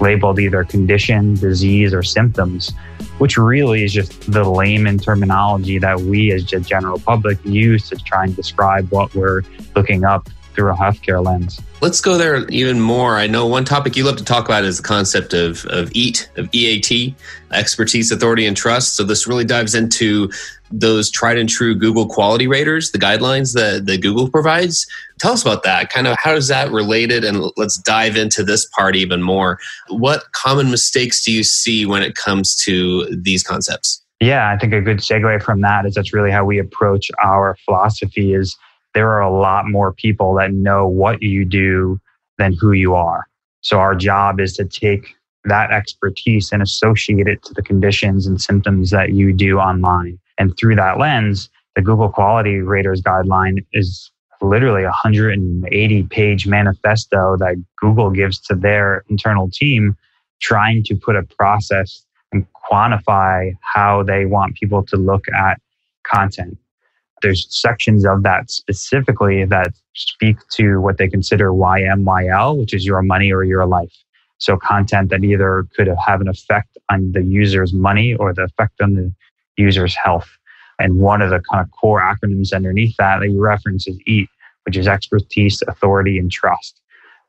labeled 0.00 0.38
either 0.38 0.64
condition, 0.64 1.34
disease, 1.34 1.92
or 1.92 2.02
symptoms, 2.02 2.72
which 3.18 3.36
really 3.36 3.84
is 3.84 3.92
just 3.92 4.30
the 4.30 4.44
layman 4.44 4.98
terminology 4.98 5.78
that 5.78 6.00
we 6.00 6.32
as 6.32 6.44
the 6.46 6.60
general 6.60 6.98
public 6.98 7.38
use 7.44 7.88
to 7.88 7.96
try 7.96 8.24
and 8.24 8.36
describe 8.36 8.90
what 8.90 9.14
we're 9.14 9.42
looking 9.74 10.04
up 10.04 10.28
through 10.58 10.72
a 10.72 10.76
healthcare 10.76 11.24
lens. 11.24 11.60
Let's 11.80 12.00
go 12.00 12.18
there 12.18 12.44
even 12.48 12.80
more. 12.80 13.16
I 13.16 13.28
know 13.28 13.46
one 13.46 13.64
topic 13.64 13.94
you 13.94 14.02
love 14.02 14.16
to 14.16 14.24
talk 14.24 14.44
about 14.46 14.64
is 14.64 14.78
the 14.78 14.82
concept 14.82 15.32
of, 15.32 15.64
of 15.66 15.88
EAT, 15.94 16.28
of 16.36 16.48
EAT, 16.52 17.14
expertise, 17.52 18.10
authority, 18.10 18.44
and 18.44 18.56
trust. 18.56 18.96
So 18.96 19.04
this 19.04 19.28
really 19.28 19.44
dives 19.44 19.76
into 19.76 20.28
those 20.72 21.12
tried 21.12 21.38
and 21.38 21.48
true 21.48 21.76
Google 21.76 22.08
quality 22.08 22.48
raters, 22.48 22.90
the 22.90 22.98
guidelines 22.98 23.54
that, 23.54 23.86
that 23.86 24.02
Google 24.02 24.28
provides. 24.28 24.84
Tell 25.20 25.32
us 25.32 25.42
about 25.42 25.62
that. 25.62 25.90
Kind 25.90 26.08
of 26.08 26.16
how 26.18 26.34
is 26.34 26.48
that 26.48 26.72
related? 26.72 27.22
And 27.22 27.52
let's 27.56 27.78
dive 27.78 28.16
into 28.16 28.42
this 28.42 28.66
part 28.66 28.96
even 28.96 29.22
more. 29.22 29.60
What 29.90 30.24
common 30.32 30.72
mistakes 30.72 31.24
do 31.24 31.30
you 31.30 31.44
see 31.44 31.86
when 31.86 32.02
it 32.02 32.16
comes 32.16 32.56
to 32.64 33.06
these 33.14 33.44
concepts? 33.44 34.02
Yeah, 34.20 34.50
I 34.50 34.58
think 34.58 34.72
a 34.72 34.80
good 34.80 34.98
segue 34.98 35.40
from 35.44 35.60
that 35.60 35.86
is 35.86 35.94
that's 35.94 36.12
really 36.12 36.32
how 36.32 36.44
we 36.44 36.58
approach 36.58 37.12
our 37.22 37.56
philosophy 37.64 38.34
is 38.34 38.56
there 38.98 39.10
are 39.10 39.20
a 39.20 39.30
lot 39.30 39.68
more 39.68 39.92
people 39.92 40.34
that 40.34 40.52
know 40.52 40.88
what 40.88 41.22
you 41.22 41.44
do 41.44 42.00
than 42.36 42.52
who 42.52 42.72
you 42.72 42.96
are. 42.96 43.28
So 43.60 43.78
our 43.78 43.94
job 43.94 44.40
is 44.40 44.54
to 44.54 44.64
take 44.64 45.14
that 45.44 45.70
expertise 45.70 46.50
and 46.50 46.60
associate 46.60 47.28
it 47.28 47.40
to 47.44 47.54
the 47.54 47.62
conditions 47.62 48.26
and 48.26 48.40
symptoms 48.40 48.90
that 48.90 49.12
you 49.12 49.32
do 49.32 49.60
online. 49.60 50.18
And 50.36 50.52
through 50.58 50.74
that 50.74 50.98
lens, 50.98 51.48
the 51.76 51.80
Google 51.80 52.08
Quality 52.08 52.56
Raters 52.56 53.00
Guideline 53.00 53.64
is 53.72 54.10
literally 54.42 54.82
a 54.82 54.86
180 54.86 56.02
page 56.08 56.48
manifesto 56.48 57.36
that 57.36 57.54
Google 57.76 58.10
gives 58.10 58.40
to 58.48 58.56
their 58.56 59.04
internal 59.08 59.48
team, 59.48 59.96
trying 60.40 60.82
to 60.86 60.96
put 60.96 61.14
a 61.14 61.22
process 61.22 62.04
and 62.32 62.44
quantify 62.68 63.52
how 63.60 64.02
they 64.02 64.26
want 64.26 64.56
people 64.56 64.84
to 64.86 64.96
look 64.96 65.26
at 65.28 65.60
content. 66.04 66.58
There's 67.22 67.46
sections 67.50 68.04
of 68.04 68.22
that 68.22 68.50
specifically 68.50 69.44
that 69.44 69.72
speak 69.94 70.36
to 70.52 70.80
what 70.80 70.98
they 70.98 71.08
consider 71.08 71.50
YMYL, 71.50 72.58
which 72.58 72.74
is 72.74 72.86
your 72.86 73.02
money 73.02 73.32
or 73.32 73.44
your 73.44 73.66
life. 73.66 73.92
So 74.38 74.56
content 74.56 75.10
that 75.10 75.24
either 75.24 75.66
could 75.76 75.88
have 76.06 76.20
an 76.20 76.28
effect 76.28 76.78
on 76.90 77.12
the 77.12 77.22
user's 77.24 77.72
money 77.72 78.14
or 78.14 78.32
the 78.32 78.44
effect 78.44 78.80
on 78.80 78.94
the 78.94 79.12
user's 79.56 79.96
health. 79.96 80.28
And 80.78 81.00
one 81.00 81.22
of 81.22 81.30
the 81.30 81.40
kind 81.50 81.64
of 81.64 81.70
core 81.72 82.00
acronyms 82.00 82.52
underneath 82.52 82.94
that 82.98 83.18
that 83.20 83.30
you 83.30 83.40
reference 83.40 83.88
is 83.88 83.98
EAT, 84.06 84.28
which 84.64 84.76
is 84.76 84.86
expertise, 84.86 85.60
authority, 85.66 86.18
and 86.18 86.30
trust. 86.30 86.80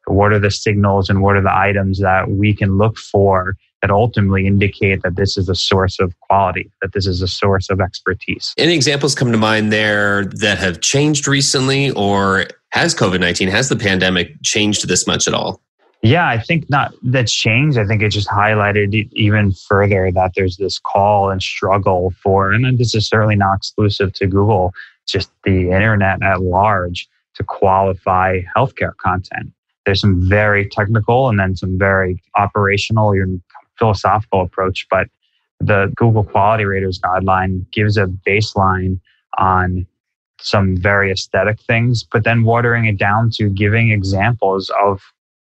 What 0.05 0.31
are 0.31 0.39
the 0.39 0.51
signals 0.51 1.09
and 1.09 1.21
what 1.21 1.35
are 1.35 1.41
the 1.41 1.55
items 1.55 1.99
that 1.99 2.29
we 2.29 2.55
can 2.55 2.77
look 2.77 2.97
for 2.97 3.55
that 3.81 3.91
ultimately 3.91 4.45
indicate 4.45 5.01
that 5.03 5.15
this 5.15 5.37
is 5.37 5.49
a 5.49 5.55
source 5.55 5.99
of 5.99 6.17
quality, 6.19 6.71
that 6.81 6.93
this 6.93 7.07
is 7.07 7.21
a 7.21 7.27
source 7.27 7.69
of 7.69 7.79
expertise. 7.79 8.53
Any 8.57 8.73
examples 8.73 9.15
come 9.15 9.31
to 9.31 9.37
mind 9.37 9.71
there 9.71 10.25
that 10.25 10.57
have 10.57 10.81
changed 10.81 11.27
recently, 11.27 11.91
or 11.91 12.45
has 12.69 12.93
COVID 12.93 13.19
19, 13.19 13.47
has 13.47 13.69
the 13.69 13.75
pandemic 13.75 14.33
changed 14.43 14.87
this 14.87 15.07
much 15.07 15.27
at 15.27 15.33
all? 15.33 15.61
Yeah, 16.01 16.29
I 16.29 16.39
think 16.39 16.69
not 16.69 16.93
that's 17.03 17.33
changed. 17.33 17.77
I 17.77 17.85
think 17.85 18.01
it 18.01 18.09
just 18.09 18.29
highlighted 18.29 19.09
even 19.11 19.51
further 19.51 20.11
that 20.13 20.31
there's 20.35 20.55
this 20.55 20.79
call 20.79 21.29
and 21.29 21.41
struggle 21.41 22.13
for, 22.23 22.53
and 22.53 22.77
this 22.77 22.95
is 22.95 23.07
certainly 23.07 23.35
not 23.35 23.57
exclusive 23.57 24.13
to 24.13 24.27
Google, 24.27 24.73
just 25.07 25.29
the 25.43 25.71
internet 25.71 26.23
at 26.23 26.41
large 26.41 27.07
to 27.35 27.43
qualify 27.43 28.41
healthcare 28.55 28.95
content. 28.97 29.51
There's 29.85 30.01
some 30.01 30.29
very 30.29 30.69
technical 30.69 31.29
and 31.29 31.39
then 31.39 31.55
some 31.55 31.77
very 31.77 32.21
operational, 32.37 33.13
philosophical 33.79 34.41
approach, 34.41 34.85
but 34.91 35.07
the 35.59 35.91
Google 35.95 36.23
Quality 36.23 36.65
Raters 36.65 36.99
guideline 36.99 37.69
gives 37.71 37.97
a 37.97 38.05
baseline 38.05 38.99
on 39.37 39.85
some 40.41 40.77
very 40.77 41.11
aesthetic 41.11 41.59
things, 41.61 42.03
but 42.03 42.23
then 42.23 42.43
watering 42.43 42.85
it 42.85 42.97
down 42.97 43.29
to 43.31 43.49
giving 43.49 43.91
examples 43.91 44.71
of 44.81 45.01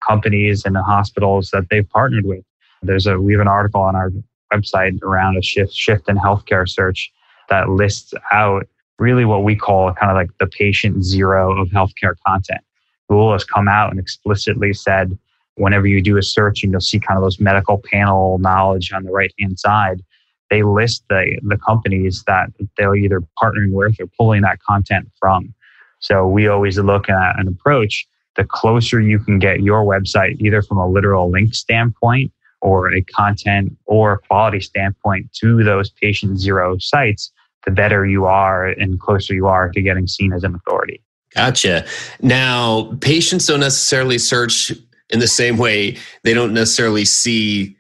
companies 0.05 0.65
and 0.65 0.75
hospitals 0.77 1.50
that 1.51 1.69
they've 1.69 1.89
partnered 1.89 2.25
with. 2.25 2.43
There's 2.81 3.07
a 3.07 3.19
we 3.19 3.33
have 3.33 3.41
an 3.41 3.47
article 3.47 3.81
on 3.81 3.95
our 3.95 4.11
website 4.51 5.01
around 5.03 5.38
a 5.38 5.41
shift 5.41 5.73
shift 5.73 6.09
in 6.09 6.17
healthcare 6.17 6.67
search 6.67 7.11
that 7.50 7.69
lists 7.69 8.13
out 8.31 8.67
really 9.00 9.25
what 9.25 9.43
we 9.43 9.55
call 9.55 9.93
kind 9.93 10.11
of 10.11 10.15
like 10.15 10.29
the 10.39 10.47
patient 10.47 11.03
zero 11.03 11.59
of 11.59 11.69
healthcare 11.69 12.15
content. 12.25 12.61
Google 13.09 13.33
has 13.33 13.43
come 13.43 13.67
out 13.67 13.91
and 13.91 14.00
explicitly 14.00 14.73
said 14.73 15.17
whenever 15.55 15.88
you 15.88 16.01
do 16.01 16.17
a 16.17 16.24
search 16.24 16.63
and 16.63 16.72
you'll 16.72 16.81
see 16.81 17.00
kind 17.00 17.17
of 17.17 17.24
those 17.24 17.39
medical 17.39 17.81
panel 17.91 18.38
knowledge 18.39 18.91
on 18.93 19.03
the 19.03 19.12
right 19.12 19.34
hand 19.39 19.60
side, 19.60 20.01
they 20.50 20.63
list 20.63 21.03
the, 21.10 21.39
the 21.43 21.58
companies 21.58 22.24
that 22.27 22.50
they're 22.77 22.96
either 22.96 23.22
partnering 23.41 23.72
with 23.72 24.00
or 24.00 24.08
pulling 24.17 24.41
that 24.41 24.60
content 24.62 25.10
from. 25.20 25.53
So 26.00 26.27
we 26.27 26.48
always 26.48 26.77
look 26.77 27.10
at 27.10 27.39
an 27.39 27.48
approach. 27.48 28.08
The 28.36 28.43
closer 28.43 29.00
you 29.00 29.20
can 29.20 29.39
get 29.39 29.62
your 29.62 29.84
website, 29.84 30.39
either 30.39 30.62
from 30.62 30.77
a 30.77 30.88
literal 30.88 31.29
link 31.29 31.53
standpoint 31.53 32.31
or 32.62 32.93
a 32.93 33.01
content 33.01 33.77
or 33.86 34.20
quality 34.27 34.62
standpoint 34.62 35.31
to 35.41 35.63
those 35.63 35.89
patient 35.89 36.39
zero 36.39 36.77
sites, 36.79 37.31
the 37.65 37.72
better 37.72 38.05
you 38.05 38.25
are 38.25 38.67
and 38.67 39.00
closer 39.00 39.34
you 39.34 39.48
are 39.48 39.70
to 39.70 39.81
getting 39.81 40.08
seen 40.08 40.34
as 40.34 40.43
an 40.43 40.55
authority. 40.55 41.01
Gotcha. 41.36 41.86
Now, 42.22 42.98
patients 43.00 43.46
don't 43.46 43.60
necessarily 43.62 44.17
search 44.17 44.74
in 45.12 45.20
the 45.20 45.27
same 45.27 45.58
way 45.58 45.98
they 46.24 46.34
don't 46.34 46.53
necessarily 46.53 47.06
see 47.06 47.75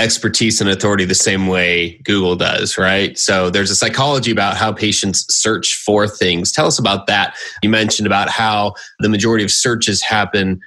expertise 0.00 0.60
and 0.60 0.68
authority 0.68 1.04
the 1.04 1.14
same 1.14 1.46
way 1.46 2.00
Google 2.04 2.34
does, 2.34 2.76
right? 2.76 3.16
So 3.16 3.48
there's 3.48 3.70
a 3.70 3.76
psychology 3.76 4.32
about 4.32 4.56
how 4.56 4.72
patients 4.72 5.24
search 5.28 5.76
for 5.76 6.08
things. 6.08 6.50
Tell 6.50 6.66
us 6.66 6.78
about 6.78 7.06
that. 7.06 7.36
You 7.62 7.68
mentioned 7.68 8.06
about 8.06 8.28
how 8.28 8.74
the 8.98 9.08
majority 9.08 9.44
of 9.44 9.50
searches 9.50 10.02
happen 10.02 10.60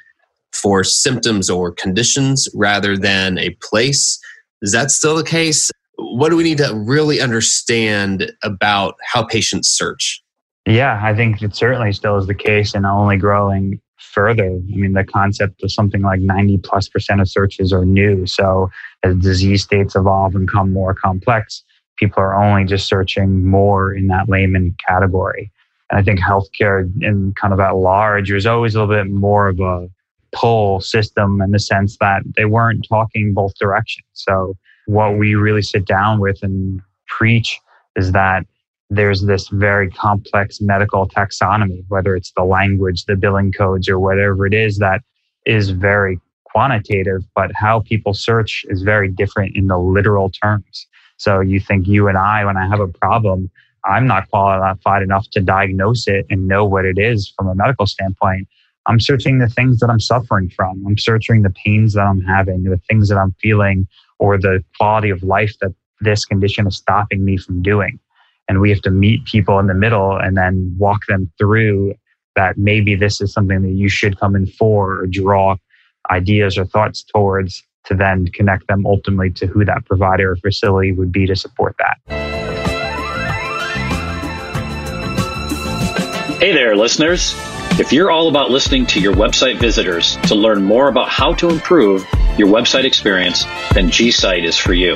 for 0.54 0.84
symptoms 0.84 1.50
or 1.50 1.72
conditions 1.72 2.48
rather 2.54 2.98
than 2.98 3.38
a 3.38 3.50
place. 3.62 4.18
Is 4.62 4.72
that 4.72 4.92
still 4.92 5.16
the 5.16 5.24
case? 5.24 5.70
What 5.98 6.30
do 6.30 6.38
we 6.38 6.44
need 6.44 6.60
to 6.60 6.74
really 6.74 7.20
understand 7.20 8.32
about 8.44 8.96
how 9.04 9.24
patients 9.24 9.68
search? 9.68 10.24
Yeah, 10.66 11.00
I 11.04 11.13
think 11.13 11.42
it 11.42 11.56
certainly 11.56 11.92
still 11.92 12.18
is 12.18 12.27
the 12.27 12.34
case 12.34 12.74
and 12.74 12.86
only 12.86 13.18
growing 13.18 13.82
further. 14.17 14.45
I 14.45 14.75
mean, 14.75 14.93
the 14.93 15.03
concept 15.03 15.62
of 15.62 15.71
something 15.71 16.01
like 16.01 16.19
90 16.19 16.57
plus 16.63 16.89
percent 16.89 17.21
of 17.21 17.29
searches 17.29 17.71
are 17.71 17.86
new. 17.86 18.25
So 18.25 18.71
as 19.03 19.15
disease 19.17 19.62
states 19.62 19.95
evolve 19.95 20.33
and 20.33 20.47
become 20.47 20.74
more 20.74 20.95
complex, 20.95 21.63
people 21.97 22.24
are 22.24 22.36
only 22.36 22.65
just 22.65 22.88
searching 22.88 23.45
more 23.45 23.93
in 23.93 24.07
that 24.07 24.27
layman 24.27 24.75
category. 24.88 25.51
And 25.91 26.00
I 26.00 26.01
think 26.01 26.19
healthcare 26.19 26.91
in 27.00 27.36
kind 27.39 27.53
of 27.53 27.59
at 27.59 27.75
large, 27.75 28.29
there's 28.29 28.47
always 28.47 28.74
a 28.74 28.79
little 28.81 28.95
bit 28.95 29.12
more 29.12 29.50
of 29.50 29.59
a 29.59 29.88
pull 30.31 30.81
system 30.81 31.39
in 31.39 31.51
the 31.51 31.59
sense 31.59 31.97
that 32.01 32.24
they 32.36 32.45
weren't 32.45 32.88
talking 32.89 33.36
both 33.36 33.53
directions. 33.59 34.07
So 34.13 34.57
what 34.88 35.19
we 35.19 35.36
really 35.36 35.62
sit 35.62 35.86
down 35.86 36.19
with 36.19 36.41
and 36.41 36.81
preach 37.05 37.59
is 37.95 38.13
that 38.13 38.47
there's 38.89 39.22
this 39.24 39.50
very 39.50 39.89
complex 39.91 40.62
medical 40.62 41.08
taxonomy, 41.08 41.84
whether 41.89 42.15
it's 42.15 42.32
the 42.36 42.44
language, 42.44 43.06
the 43.06 43.15
billing 43.15 43.51
codes, 43.51 43.89
or 43.89 44.00
whatever 44.00 44.46
it 44.46 44.53
is 44.53 44.77
that 44.77 45.01
is 45.46 45.70
very 45.70 46.20
quantitative, 46.46 47.24
but 47.36 47.51
how 47.53 47.82
people 47.82 48.13
search 48.13 48.65
is 48.70 48.82
very 48.82 49.10
different 49.10 49.56
in 49.56 49.67
the 49.67 49.77
literal 49.77 50.29
terms. 50.29 50.88
So 51.17 51.39
you 51.41 51.60
think 51.60 51.88
you 51.88 52.08
and 52.08 52.17
I, 52.17 52.46
when 52.46 52.58
I 52.58 52.67
have 52.67 52.79
a 52.79 52.88
problem, 52.88 53.50
I'm 53.86 54.08
not 54.08 54.29
qualified 54.29 55.01
enough 55.01 55.29
to 55.32 55.41
diagnose 55.41 56.08
it 56.08 56.25
and 56.29 56.48
know 56.48 56.65
what 56.65 56.86
it 56.86 56.98
is 56.98 57.32
from 57.36 57.48
a 57.48 57.56
medical 57.56 57.88
standpoint. 57.88 58.48
I'm 58.86 59.00
searching 59.00 59.39
the 59.39 59.50
things 59.50 59.79
that 59.79 59.89
I'm 59.89 60.00
suffering 60.00 60.50
from. 60.50 60.84
I'm 60.88 60.98
searching 60.98 61.41
the 61.41 61.50
pains 61.50 61.94
that 61.94 62.06
I'm 62.06 62.22
having, 62.22 62.63
the 62.63 62.82
things 62.89 63.10
that 63.10 63.17
I'm 63.17 63.36
feeling, 63.41 63.88
or 64.20 64.38
the 64.38 64.63
quality 64.77 65.10
of 65.10 65.24
life 65.24 65.56
that 65.62 65.74
this 66.01 66.25
condition 66.25 66.67
is 66.67 66.77
stopping 66.77 67.25
me 67.25 67.38
from 67.38 67.62
doing. 67.62 68.00
And 68.50 68.62
we 68.62 68.70
have 68.70 68.82
to 68.82 68.92
meet 68.92 69.25
people 69.25 69.60
in 69.60 69.68
the 69.68 69.74
middle 69.74 70.18
and 70.18 70.38
then 70.38 70.74
walk 70.77 71.06
them 71.08 71.32
through 71.38 71.96
that 72.36 72.58
maybe 72.58 72.96
this 72.96 73.20
is 73.20 73.34
something 73.34 73.62
that 73.63 73.72
you 73.72 73.89
should 73.89 74.20
come 74.20 74.36
in 74.36 74.46
for 74.46 75.01
or 75.01 75.08
draw 75.08 75.58
ideas 76.10 76.58
or 76.58 76.66
thoughts 76.66 77.04
towards 77.04 77.63
to 77.86 77.96
then 77.96 78.27
connect 78.27 78.68
them 78.68 78.86
ultimately 78.86 79.32
to 79.32 79.48
who 79.48 79.66
that 79.66 79.86
provider 79.86 80.32
or 80.32 80.36
facility 80.38 80.92
would 80.92 81.12
be 81.12 81.25
to 81.25 81.36
support 81.36 81.75
that. 81.80 81.98
Hey 86.39 86.54
there, 86.54 86.75
listeners. 86.75 87.34
If 87.79 87.93
you're 87.93 88.10
all 88.10 88.27
about 88.27 88.50
listening 88.50 88.88
to 88.88 89.00
your 89.00 89.13
website 89.13 89.60
visitors 89.60 90.15
to 90.24 90.34
learn 90.34 90.63
more 90.63 90.88
about 90.88 91.10
how 91.10 91.36
to 91.36 91.50
improve 91.50 92.07
your 92.36 92.48
website 92.48 92.86
experience, 92.86 93.43
then 93.72 93.91
GSite 93.91 94.43
is 94.43 94.57
for 94.57 94.74
you. 94.74 94.96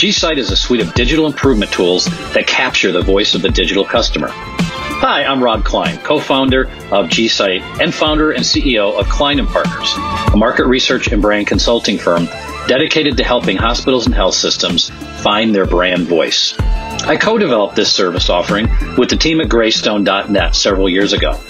GSite 0.00 0.36
is 0.36 0.50
a 0.50 0.56
suite 0.56 0.80
of 0.80 0.94
digital 0.94 1.26
improvement 1.26 1.70
tools 1.70 2.06
that 2.34 2.48
capture 2.48 2.90
the 2.90 3.02
voice 3.02 3.36
of 3.36 3.42
the 3.42 3.50
digital 3.50 3.84
customer. 3.84 4.26
Hi, 4.32 5.22
I'm 5.22 5.40
Rob 5.40 5.64
Klein, 5.64 5.96
co-founder 5.98 6.64
of 6.90 7.06
GSite 7.06 7.62
and 7.80 7.94
founder 7.94 8.32
and 8.32 8.42
CEO 8.42 8.98
of 8.98 9.08
Klein 9.08 9.38
and 9.38 9.46
Partners, 9.46 9.92
a 10.32 10.36
market 10.36 10.66
research 10.66 11.06
and 11.12 11.22
brand 11.22 11.46
consulting 11.46 11.98
firm 11.98 12.26
dedicated 12.66 13.16
to 13.18 13.22
helping 13.22 13.56
hospitals 13.56 14.06
and 14.06 14.14
health 14.14 14.34
systems 14.34 14.90
find 15.22 15.54
their 15.54 15.66
brand 15.66 16.08
voice. 16.08 16.52
I 16.58 17.16
co-developed 17.16 17.76
this 17.76 17.92
service 17.92 18.28
offering 18.28 18.68
with 18.96 19.08
the 19.08 19.16
team 19.16 19.40
at 19.40 19.48
Greystone.net 19.48 20.56
several 20.56 20.88
years 20.88 21.12
ago. 21.12 21.40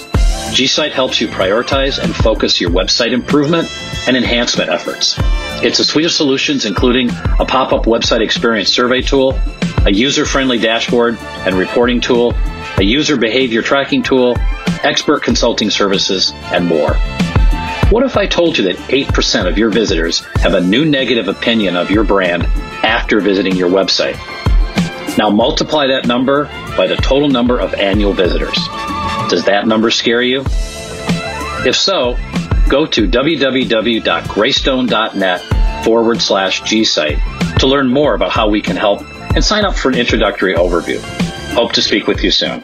GSite 0.53 0.91
helps 0.91 1.19
you 1.19 1.29
prioritize 1.29 1.99
and 1.99 2.15
focus 2.15 2.61
your 2.61 2.69
website 2.69 3.13
improvement 3.13 3.71
and 4.07 4.19
enhancement 4.19 4.69
efforts. 4.69 5.15
It's 5.65 5.79
a 5.79 5.85
suite 5.85 6.05
of 6.05 6.13
solutions 6.13 6.67
including 6.67 7.09
a 7.39 7.47
pop-up 7.47 7.85
website 7.85 8.21
experience 8.21 8.69
survey 8.69 9.01
tool, 9.01 9.41
a 9.87 9.91
user-friendly 9.91 10.59
dashboard 10.59 11.17
and 11.47 11.55
reporting 11.55 12.03
tool, 12.03 12.35
a 12.77 12.83
user 12.83 13.17
behavior 13.17 13.63
tracking 13.63 14.03
tool, 14.03 14.37
expert 14.83 15.23
consulting 15.23 15.71
services, 15.71 16.33
and 16.53 16.67
more. 16.67 16.97
What 17.89 18.05
if 18.05 18.19
I 18.19 18.27
told 18.27 18.59
you 18.59 18.65
that 18.65 18.77
8% 18.77 19.49
of 19.49 19.57
your 19.57 19.71
visitors 19.71 20.21
have 20.37 20.53
a 20.53 20.61
new 20.61 20.85
negative 20.85 21.29
opinion 21.29 21.77
of 21.77 21.91
your 21.91 22.05
brand 22.05 22.45
after 22.85 23.21
visiting 23.21 23.57
your 23.57 23.71
website? 23.71 24.19
Now 25.19 25.31
multiply 25.31 25.89
that 25.89 26.07
number 26.07 26.45
by 26.77 26.87
the 26.87 26.95
total 26.97 27.29
number 27.29 27.59
of 27.59 27.75
annual 27.75 28.13
visitors. 28.13 28.57
Does 29.29 29.45
that 29.45 29.67
number 29.67 29.91
scare 29.91 30.23
you? 30.23 30.45
If 31.65 31.77
so, 31.77 32.17
go 32.69 32.87
to 32.87 33.07
www.greystone.net 33.07 35.85
forward 35.85 36.23
slash 36.23 36.63
gsite 36.63 37.59
to 37.59 37.67
learn 37.67 37.89
more 37.89 38.15
about 38.15 38.31
how 38.31 38.49
we 38.49 38.63
can 38.63 38.77
help 38.77 39.03
and 39.35 39.45
sign 39.45 39.65
up 39.65 39.75
for 39.77 39.89
an 39.91 39.97
introductory 39.97 40.55
overview. 40.55 41.01
Hope 41.55 41.73
to 41.73 41.83
speak 41.83 42.07
with 42.07 42.23
you 42.23 42.31
soon. 42.31 42.63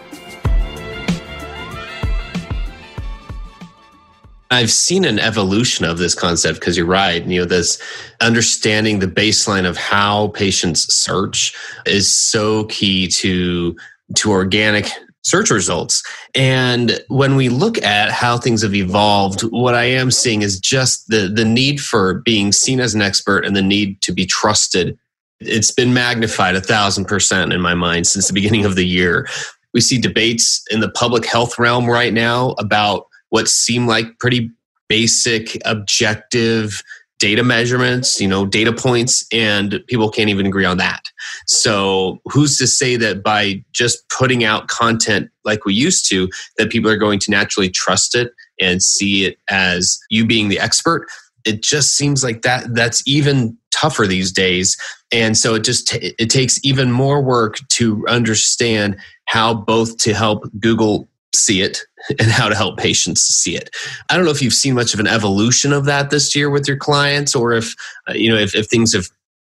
I've 4.50 4.70
seen 4.70 5.04
an 5.04 5.18
evolution 5.18 5.84
of 5.84 5.98
this 5.98 6.14
concept 6.14 6.60
because 6.60 6.76
you're 6.76 6.86
right. 6.86 7.24
You 7.24 7.40
know, 7.40 7.46
this 7.46 7.80
understanding 8.20 8.98
the 8.98 9.06
baseline 9.06 9.68
of 9.68 9.76
how 9.76 10.28
patients 10.28 10.92
search 10.92 11.54
is 11.86 12.12
so 12.12 12.64
key 12.64 13.08
to 13.08 13.76
to 14.16 14.30
organic 14.30 14.88
search 15.22 15.50
results. 15.50 16.02
And 16.34 16.98
when 17.08 17.36
we 17.36 17.50
look 17.50 17.82
at 17.82 18.10
how 18.10 18.38
things 18.38 18.62
have 18.62 18.74
evolved, 18.74 19.42
what 19.42 19.74
I 19.74 19.84
am 19.84 20.10
seeing 20.10 20.40
is 20.42 20.58
just 20.58 21.08
the 21.08 21.28
the 21.28 21.44
need 21.44 21.80
for 21.80 22.14
being 22.14 22.52
seen 22.52 22.80
as 22.80 22.94
an 22.94 23.02
expert 23.02 23.44
and 23.44 23.54
the 23.54 23.62
need 23.62 24.00
to 24.02 24.12
be 24.12 24.24
trusted. 24.24 24.98
It's 25.40 25.70
been 25.70 25.92
magnified 25.92 26.56
a 26.56 26.60
thousand 26.60 27.04
percent 27.04 27.52
in 27.52 27.60
my 27.60 27.74
mind 27.74 28.06
since 28.06 28.28
the 28.28 28.32
beginning 28.32 28.64
of 28.64 28.76
the 28.76 28.86
year. 28.86 29.28
We 29.74 29.82
see 29.82 29.98
debates 29.98 30.62
in 30.70 30.80
the 30.80 30.90
public 30.90 31.26
health 31.26 31.58
realm 31.58 31.86
right 31.86 32.14
now 32.14 32.52
about 32.58 33.07
what 33.30 33.48
seem 33.48 33.86
like 33.86 34.18
pretty 34.18 34.50
basic, 34.88 35.58
objective 35.64 36.82
data 37.18 37.42
measurements, 37.42 38.20
you 38.20 38.28
know, 38.28 38.46
data 38.46 38.72
points, 38.72 39.26
and 39.32 39.82
people 39.88 40.10
can't 40.10 40.30
even 40.30 40.46
agree 40.46 40.64
on 40.64 40.76
that. 40.76 41.02
So, 41.46 42.20
who's 42.26 42.58
to 42.58 42.66
say 42.66 42.96
that 42.96 43.22
by 43.22 43.64
just 43.72 44.08
putting 44.08 44.44
out 44.44 44.68
content 44.68 45.30
like 45.44 45.64
we 45.64 45.74
used 45.74 46.08
to, 46.10 46.28
that 46.56 46.70
people 46.70 46.90
are 46.90 46.96
going 46.96 47.18
to 47.20 47.30
naturally 47.30 47.70
trust 47.70 48.14
it 48.14 48.32
and 48.60 48.82
see 48.82 49.24
it 49.24 49.38
as 49.48 49.98
you 50.10 50.26
being 50.26 50.48
the 50.48 50.60
expert? 50.60 51.08
It 51.44 51.62
just 51.62 51.96
seems 51.96 52.22
like 52.22 52.42
that 52.42 52.74
that's 52.74 53.02
even 53.06 53.56
tougher 53.70 54.06
these 54.06 54.32
days. 54.32 54.76
And 55.12 55.36
so 55.36 55.54
it 55.54 55.64
just 55.64 55.88
t- 55.88 56.14
it 56.18 56.30
takes 56.30 56.62
even 56.64 56.92
more 56.92 57.22
work 57.22 57.56
to 57.70 58.04
understand 58.08 58.96
how 59.26 59.54
both 59.54 59.96
to 59.98 60.14
help 60.14 60.44
Google 60.60 61.08
see 61.34 61.62
it 61.62 61.87
and 62.18 62.30
how 62.30 62.48
to 62.48 62.54
help 62.54 62.78
patients 62.78 63.22
see 63.22 63.56
it. 63.56 63.70
I 64.08 64.16
don't 64.16 64.24
know 64.24 64.30
if 64.30 64.42
you've 64.42 64.52
seen 64.52 64.74
much 64.74 64.94
of 64.94 65.00
an 65.00 65.06
evolution 65.06 65.72
of 65.72 65.84
that 65.86 66.10
this 66.10 66.34
year 66.34 66.50
with 66.50 66.66
your 66.66 66.76
clients 66.76 67.34
or 67.34 67.52
if 67.52 67.74
uh, 68.08 68.14
you 68.14 68.30
know 68.30 68.38
if, 68.38 68.54
if 68.54 68.66
things 68.66 68.92
have 68.94 69.06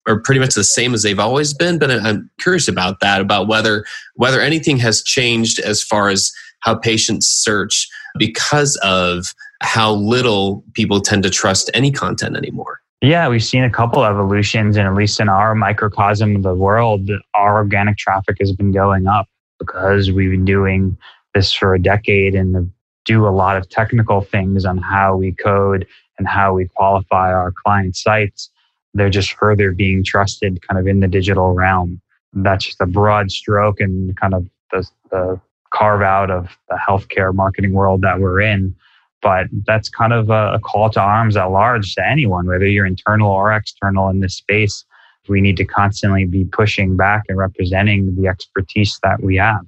are 0.09 0.20
pretty 0.20 0.40
much 0.40 0.54
the 0.54 0.62
same 0.62 0.94
as 0.94 1.02
they've 1.02 1.18
always 1.18 1.52
been 1.52 1.78
but 1.78 1.90
I'm 1.90 2.30
curious 2.38 2.68
about 2.68 3.00
that 3.00 3.20
about 3.20 3.48
whether 3.48 3.85
whether 4.14 4.40
anything 4.40 4.76
has 4.78 5.02
changed 5.02 5.59
as 5.59 5.82
far 5.82 6.09
as 6.09 6.30
how 6.61 6.76
patients 6.76 7.26
search 7.26 7.88
because 8.18 8.76
of 8.82 9.26
how 9.62 9.92
little 9.92 10.64
people 10.74 11.00
tend 11.00 11.22
to 11.22 11.30
trust 11.30 11.70
any 11.74 11.90
content 11.90 12.37
anymore. 12.37 12.80
Yeah, 13.02 13.28
we've 13.28 13.44
seen 13.44 13.62
a 13.62 13.70
couple 13.70 14.04
evolutions, 14.04 14.76
and 14.76 14.87
at 14.87 14.94
least 14.94 15.20
in 15.20 15.28
our 15.28 15.54
microcosm 15.54 16.37
of 16.37 16.42
the 16.42 16.54
world, 16.54 17.11
our 17.35 17.56
organic 17.56 17.98
traffic 17.98 18.37
has 18.40 18.52
been 18.52 18.72
going 18.72 19.06
up 19.06 19.28
because 19.59 20.11
we've 20.11 20.30
been 20.30 20.44
doing 20.44 20.96
this 21.37 21.53
for 21.53 21.75
a 21.75 21.79
decade 21.79 22.35
and 22.35 22.72
do 23.05 23.27
a 23.27 23.31
lot 23.31 23.59
of 23.59 23.68
technical 23.68 24.22
things 24.22 24.64
on 24.64 24.79
how 24.79 25.14
we 25.14 25.33
code 25.33 25.87
and 26.18 26.27
how 26.27 26.55
we 26.55 26.66
qualify 26.66 27.31
our 27.31 27.53
client 27.53 27.94
sites. 27.94 28.51
They're 28.94 29.11
just 29.11 29.35
further 29.35 29.72
being 29.72 30.03
trusted 30.03 30.66
kind 30.66 30.81
of 30.81 30.87
in 30.87 31.01
the 31.01 31.09
digital 31.09 31.53
realm. 31.53 32.01
That's 32.33 32.64
just 32.64 32.81
a 32.81 32.87
broad 32.87 33.31
stroke 33.31 33.81
and 33.81 34.16
kind 34.16 34.33
of 34.33 34.49
the, 34.72 34.88
the 35.11 35.40
carve 35.70 36.01
out 36.01 36.31
of 36.31 36.49
the 36.70 36.77
healthcare 36.77 37.35
marketing 37.35 37.75
world 37.75 38.01
that 38.01 38.18
we're 38.18 38.40
in. 38.40 38.75
But 39.20 39.46
that's 39.66 39.90
kind 39.90 40.14
of 40.14 40.31
a, 40.31 40.55
a 40.55 40.61
call 40.61 40.88
to 40.90 41.01
arms 41.01 41.37
at 41.37 41.51
large 41.51 41.94
to 41.96 42.07
anyone, 42.07 42.46
whether 42.46 42.66
you're 42.66 42.87
internal 42.87 43.31
or 43.31 43.53
external 43.53 44.09
in 44.09 44.20
this 44.20 44.37
space. 44.37 44.85
We 45.29 45.42
need 45.42 45.59
to 45.59 45.66
constantly 45.66 46.25
be 46.25 46.44
pushing 46.44 46.96
back 46.96 47.25
and 47.29 47.37
representing 47.37 48.14
the 48.14 48.29
expertise 48.29 48.99
that 49.03 49.22
we 49.22 49.37
have. 49.37 49.66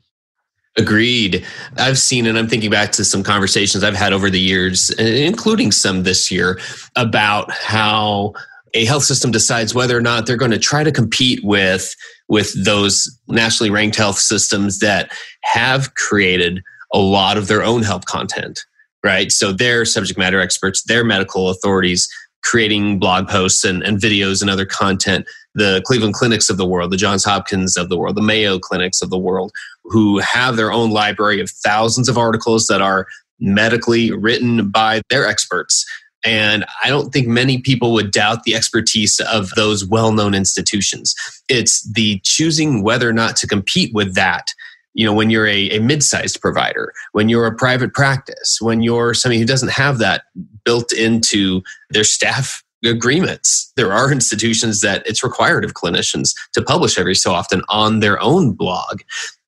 Agreed. 0.79 1.45
I've 1.77 1.99
seen, 1.99 2.27
and 2.27 2.39
I'm 2.39 2.47
thinking 2.47 2.71
back 2.71 2.93
to 2.93 3.05
some 3.05 3.25
conversations 3.25 3.83
I've 3.83 3.97
had 3.97 4.13
over 4.13 4.31
the 4.31 4.41
years, 4.41 4.91
including 4.91 5.73
some 5.73 6.05
this 6.05 6.31
year, 6.31 6.59
about 6.95 7.51
how 7.51 8.35
a 8.75 8.85
health 8.85 9.03
system 9.03 9.31
decides 9.31 9.75
whether 9.75 9.97
or 9.97 10.01
not 10.01 10.27
they're 10.27 10.37
going 10.37 10.53
to 10.53 10.59
try 10.59 10.85
to 10.85 10.93
compete 10.93 11.41
with 11.43 11.95
with 12.29 12.53
those 12.65 13.11
nationally 13.29 13.71
ranked 13.71 13.97
health 13.97 14.19
systems 14.19 14.79
that 14.79 15.11
have 15.43 15.95
created 15.95 16.63
a 16.93 16.99
lot 16.99 17.37
of 17.37 17.49
their 17.49 17.63
own 17.63 17.83
health 17.83 18.05
content 18.05 18.61
right 19.03 19.33
so 19.33 19.53
they're 19.53 19.85
subject 19.85 20.19
matter 20.19 20.41
experts 20.41 20.83
they're 20.85 21.05
medical 21.05 21.49
authorities 21.49 22.09
creating 22.45 22.99
blog 22.99 23.27
posts 23.27 23.65
and, 23.65 23.83
and 23.83 23.99
videos 23.99 24.41
and 24.41 24.51
other 24.51 24.67
content 24.67 25.27
the 25.59 25.83
cleveland 25.85 26.15
clinics 26.15 26.49
of 26.49 26.57
the 26.57 26.67
world 26.67 26.91
the 26.91 26.97
johns 26.97 27.25
hopkins 27.25 27.77
of 27.77 27.89
the 27.89 27.97
world 27.99 28.17
the 28.17 28.23
mayo 28.23 28.59
clinics 28.59 29.03
of 29.03 29.11
the 29.11 29.19
world 29.19 29.53
who 29.85 30.19
have 30.19 30.57
their 30.57 30.73
own 30.73 30.91
library 30.91 31.41
of 31.41 31.51
thousands 31.51 32.09
of 32.09 32.19
articles 32.19 32.67
that 32.67 32.81
are 32.83 33.07
medically 33.41 34.13
written 34.13 34.71
by 34.71 35.01
their 35.11 35.27
experts. 35.27 35.85
And 36.25 36.65
I 36.83 36.89
don't 36.89 37.11
think 37.11 37.29
many 37.29 37.61
people 37.61 37.93
would 37.93 38.11
doubt 38.11 38.43
the 38.43 38.55
expertise 38.55 39.21
of 39.21 39.51
those 39.51 39.85
well 39.85 40.13
known 40.13 40.35
institutions. 40.35 41.15
It's 41.49 41.89
the 41.93 42.21
choosing 42.25 42.83
whether 42.83 43.09
or 43.09 43.13
not 43.13 43.37
to 43.37 43.47
compete 43.47 43.95
with 43.95 44.15
that. 44.15 44.49
You 44.95 45.07
know, 45.07 45.13
when 45.13 45.31
you're 45.31 45.47
a, 45.47 45.71
a 45.71 45.81
mid 45.81 46.03
sized 46.03 46.41
provider, 46.41 46.93
when 47.13 47.29
you're 47.29 47.47
a 47.47 47.55
private 47.55 47.95
practice, 47.95 48.59
when 48.61 48.83
you're 48.83 49.15
somebody 49.15 49.39
who 49.39 49.47
doesn't 49.47 49.71
have 49.71 49.99
that 49.99 50.25
built 50.65 50.93
into 50.93 51.63
their 51.91 52.05
staff 52.05 52.65
agreements. 52.85 53.73
There 53.77 53.93
are 53.93 54.13
institutions 54.13 54.81
that 54.83 55.07
it's 55.07 55.25
required 55.25 55.65
of 55.65 55.75
clinicians 55.75 56.35
to 56.53 56.63
publish 56.63 56.99
every 56.99 57.15
so 57.15 57.33
often 57.33 57.63
on 57.69 58.01
their 58.01 58.21
own 58.23 58.53
blog 58.53 59.01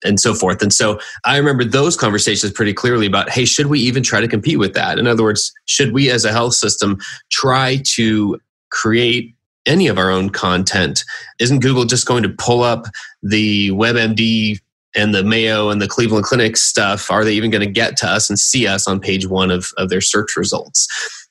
and 0.05 0.19
so 0.19 0.35
forth. 0.35 0.63
And 0.63 0.73
so 0.73 0.99
I 1.25 1.37
remember 1.37 1.65
those 1.65 1.97
conversations 1.97 2.53
pretty 2.53 2.73
clearly 2.73 3.07
about 3.07 3.31
hey, 3.31 3.45
should 3.45 3.67
we 3.67 3.79
even 3.81 4.03
try 4.03 4.21
to 4.21 4.29
compete 4.29 4.59
with 4.59 4.75
that? 4.75 4.99
In 4.99 5.07
other 5.07 5.23
words, 5.23 5.53
should 5.67 5.93
we 5.93 6.11
as 6.11 6.25
a 6.25 6.33
health 6.33 6.55
system 6.55 6.99
try 7.31 7.83
to 7.95 8.41
create 8.71 9.35
any 9.67 9.87
of 9.89 9.99
our 9.99 10.11
own 10.11 10.31
content? 10.31 11.05
Isn't 11.39 11.61
Google 11.61 11.85
just 11.85 12.07
going 12.07 12.23
to 12.23 12.31
pull 12.31 12.63
up 12.63 12.87
the 13.23 13.71
WebMD 13.71 14.59
and 14.97 15.15
the 15.15 15.23
Mayo 15.23 15.69
and 15.69 15.81
the 15.81 15.89
Cleveland 15.89 16.25
Clinic 16.25 16.57
stuff? 16.57 17.11
Are 17.11 17.25
they 17.25 17.35
even 17.35 17.51
going 17.51 17.65
to 17.65 17.71
get 17.71 17.97
to 17.99 18.09
us 18.09 18.29
and 18.29 18.39
see 18.39 18.67
us 18.67 18.89
on 18.89 19.01
page 19.01 19.27
one 19.27 19.51
of, 19.51 19.69
of 19.77 19.89
their 19.89 20.01
search 20.01 20.37
results? 20.37 20.89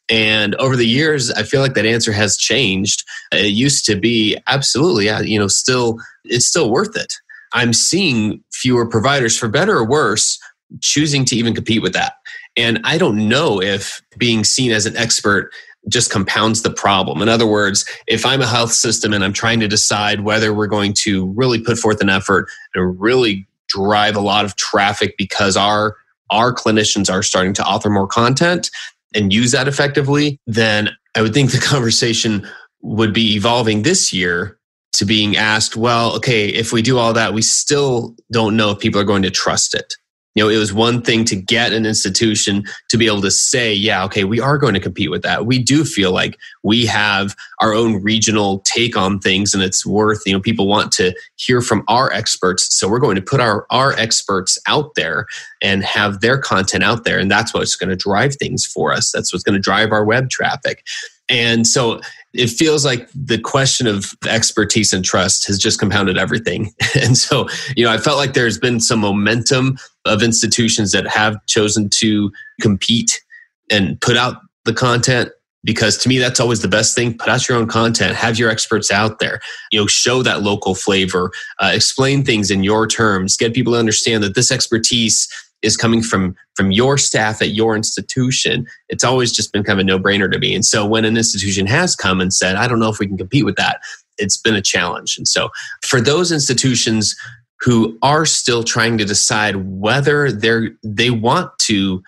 And 0.09 0.55
over 0.55 0.75
the 0.75 0.87
years, 0.87 1.29
I 1.31 1.43
feel 1.43 1.61
like 1.61 1.75
that 1.75 1.85
answer 1.85 2.11
has 2.11 2.35
changed. 2.35 3.03
It 3.31 3.53
used 3.53 3.85
to 3.85 3.95
be 3.95 4.37
absolutely, 4.47 5.05
you 5.29 5.37
know, 5.37 5.47
still, 5.47 5.97
it's 6.23 6.47
still 6.47 6.71
worth 6.71 6.95
it 6.97 7.13
I'm 7.53 7.73
seeing 7.73 8.43
fewer 8.51 8.85
providers, 8.85 9.37
for 9.37 9.47
better 9.47 9.77
or 9.77 9.87
worse, 9.87 10.39
choosing 10.81 11.25
to 11.25 11.35
even 11.35 11.55
compete 11.55 11.81
with 11.81 11.93
that. 11.93 12.13
And 12.55 12.79
I 12.83 12.97
don't 12.97 13.27
know 13.27 13.61
if 13.61 14.01
being 14.17 14.43
seen 14.43 14.71
as 14.71 14.85
an 14.85 14.97
expert 14.97 15.51
just 15.87 16.11
compounds 16.11 16.61
the 16.61 16.69
problem. 16.69 17.21
In 17.21 17.29
other 17.29 17.47
words, 17.47 17.85
if 18.05 18.25
I'm 18.25 18.41
a 18.41 18.47
health 18.47 18.73
system 18.73 19.13
and 19.13 19.23
I'm 19.23 19.33
trying 19.33 19.59
to 19.61 19.67
decide 19.67 20.21
whether 20.21 20.53
we're 20.53 20.67
going 20.67 20.93
to 20.99 21.27
really 21.35 21.59
put 21.59 21.77
forth 21.77 22.01
an 22.01 22.09
effort 22.09 22.49
and 22.75 22.99
really 22.99 23.47
drive 23.67 24.15
a 24.15 24.21
lot 24.21 24.45
of 24.45 24.55
traffic 24.55 25.15
because 25.17 25.55
our 25.55 25.95
our 26.31 26.53
clinicians 26.53 27.11
are 27.11 27.23
starting 27.23 27.53
to 27.53 27.65
author 27.65 27.89
more 27.89 28.05
content 28.05 28.69
and 29.13 29.33
use 29.33 29.51
that 29.51 29.67
effectively, 29.67 30.39
then 30.47 30.89
I 31.15 31.21
would 31.21 31.33
think 31.33 31.51
the 31.51 31.57
conversation 31.73 32.47
would 32.81 33.13
be 33.13 33.35
evolving 33.35 33.81
this 33.81 34.13
year 34.13 34.57
to 34.93 35.05
being 35.05 35.37
asked, 35.37 35.75
well, 35.75 36.15
okay, 36.15 36.49
if 36.49 36.73
we 36.73 36.81
do 36.81 36.97
all 36.97 37.13
that, 37.13 37.33
we 37.33 37.41
still 37.41 38.15
don't 38.31 38.57
know 38.57 38.71
if 38.71 38.79
people 38.79 38.99
are 38.99 39.05
going 39.05 39.21
to 39.23 39.29
trust 39.29 39.75
it. 39.75 39.95
You 40.35 40.43
know, 40.43 40.49
it 40.49 40.57
was 40.57 40.71
one 40.71 41.01
thing 41.01 41.25
to 41.25 41.35
get 41.35 41.73
an 41.73 41.85
institution 41.85 42.63
to 42.89 42.97
be 42.97 43.07
able 43.07 43.21
to 43.21 43.31
say, 43.31 43.73
yeah, 43.73 44.03
okay, 44.05 44.23
we 44.23 44.39
are 44.39 44.57
going 44.57 44.73
to 44.75 44.79
compete 44.79 45.09
with 45.09 45.23
that. 45.23 45.45
We 45.45 45.59
do 45.59 45.83
feel 45.83 46.11
like 46.11 46.37
we 46.63 46.85
have 46.85 47.35
our 47.59 47.73
own 47.73 48.01
regional 48.03 48.59
take 48.59 48.95
on 48.95 49.19
things 49.19 49.53
and 49.53 49.63
it's 49.63 49.85
worth, 49.85 50.21
you 50.25 50.33
know, 50.33 50.39
people 50.39 50.67
want 50.67 50.91
to 50.93 51.13
hear 51.35 51.61
from 51.61 51.83
our 51.87 52.11
experts. 52.13 52.77
So 52.77 52.87
we're 52.87 52.99
going 52.99 53.15
to 53.15 53.21
put 53.21 53.39
our, 53.39 53.65
our 53.71 53.93
experts 53.93 54.59
out 54.67 54.95
there 54.95 55.25
and 55.61 55.83
have 55.83 56.21
their 56.21 56.37
content 56.37 56.83
out 56.83 57.05
there. 57.05 57.17
And 57.17 57.29
that's 57.29 57.53
what's 57.53 57.75
going 57.75 57.89
to 57.89 57.95
drive 57.95 58.35
things 58.35 58.65
for 58.65 58.93
us. 58.93 59.11
That's 59.11 59.33
what's 59.33 59.43
going 59.43 59.55
to 59.55 59.59
drive 59.59 59.91
our 59.91 60.05
web 60.05 60.29
traffic. 60.29 60.85
And 61.27 61.67
so 61.67 62.01
it 62.33 62.47
feels 62.47 62.85
like 62.85 63.09
the 63.13 63.39
question 63.39 63.87
of 63.87 64.13
expertise 64.27 64.93
and 64.93 65.03
trust 65.03 65.47
has 65.47 65.57
just 65.57 65.79
compounded 65.79 66.17
everything. 66.17 66.73
And 67.01 67.17
so, 67.17 67.47
you 67.77 67.85
know, 67.85 67.91
I 67.91 67.97
felt 67.97 68.17
like 68.17 68.33
there's 68.33 68.57
been 68.57 68.79
some 68.79 68.99
momentum 68.99 69.77
of 70.05 70.21
institutions 70.21 70.91
that 70.91 71.07
have 71.07 71.37
chosen 71.45 71.89
to 71.97 72.31
compete 72.61 73.21
and 73.69 73.99
put 74.01 74.17
out 74.17 74.37
the 74.65 74.73
content 74.73 75.29
because 75.63 75.97
to 75.99 76.09
me 76.09 76.17
that's 76.17 76.39
always 76.39 76.61
the 76.61 76.67
best 76.67 76.95
thing. 76.95 77.17
Put 77.17 77.29
out 77.29 77.47
your 77.47 77.57
own 77.57 77.67
content. 77.67 78.15
Have 78.15 78.39
your 78.39 78.49
experts 78.49 78.91
out 78.91 79.19
there. 79.19 79.39
You 79.71 79.79
know 79.79 79.87
show 79.87 80.23
that 80.23 80.41
local 80.41 80.75
flavor. 80.75 81.31
Uh, 81.59 81.71
explain 81.73 82.23
things 82.23 82.49
in 82.51 82.63
your 82.63 82.87
terms. 82.87 83.37
Get 83.37 83.53
people 83.53 83.73
to 83.73 83.79
understand 83.79 84.23
that 84.23 84.35
this 84.35 84.51
expertise 84.51 85.27
is 85.61 85.77
coming 85.77 86.01
from 86.01 86.35
from 86.55 86.71
your 86.71 86.97
staff 86.97 87.41
at 87.41 87.49
your 87.49 87.75
institution 87.75 88.65
it's 88.89 89.03
always 89.03 89.31
just 89.31 89.51
been 89.51 89.63
kind 89.63 89.79
of 89.79 89.83
a 89.83 89.87
no-brainer 89.87 90.31
to 90.31 90.39
me. 90.39 90.55
And 90.55 90.65
so 90.65 90.85
when 90.85 91.05
an 91.05 91.17
institution 91.17 91.65
has 91.67 91.95
come 91.95 92.21
and 92.21 92.33
said 92.33 92.55
i 92.55 92.67
don't 92.67 92.79
know 92.79 92.89
if 92.89 92.99
we 92.99 93.07
can 93.07 93.17
compete 93.17 93.45
with 93.45 93.55
that 93.55 93.81
it's 94.19 94.37
been 94.37 94.55
a 94.55 94.61
challenge. 94.61 95.17
And 95.17 95.27
so 95.27 95.49
for 95.81 95.99
those 95.99 96.31
institutions 96.31 97.15
who 97.61 97.97
are 98.01 98.25
still 98.25 98.63
trying 98.63 98.97
to 98.97 99.05
decide 99.05 99.55
whether 99.57 100.31
they're 100.31 100.71
they 100.83 101.09
want 101.09 101.51
to 101.59 102.03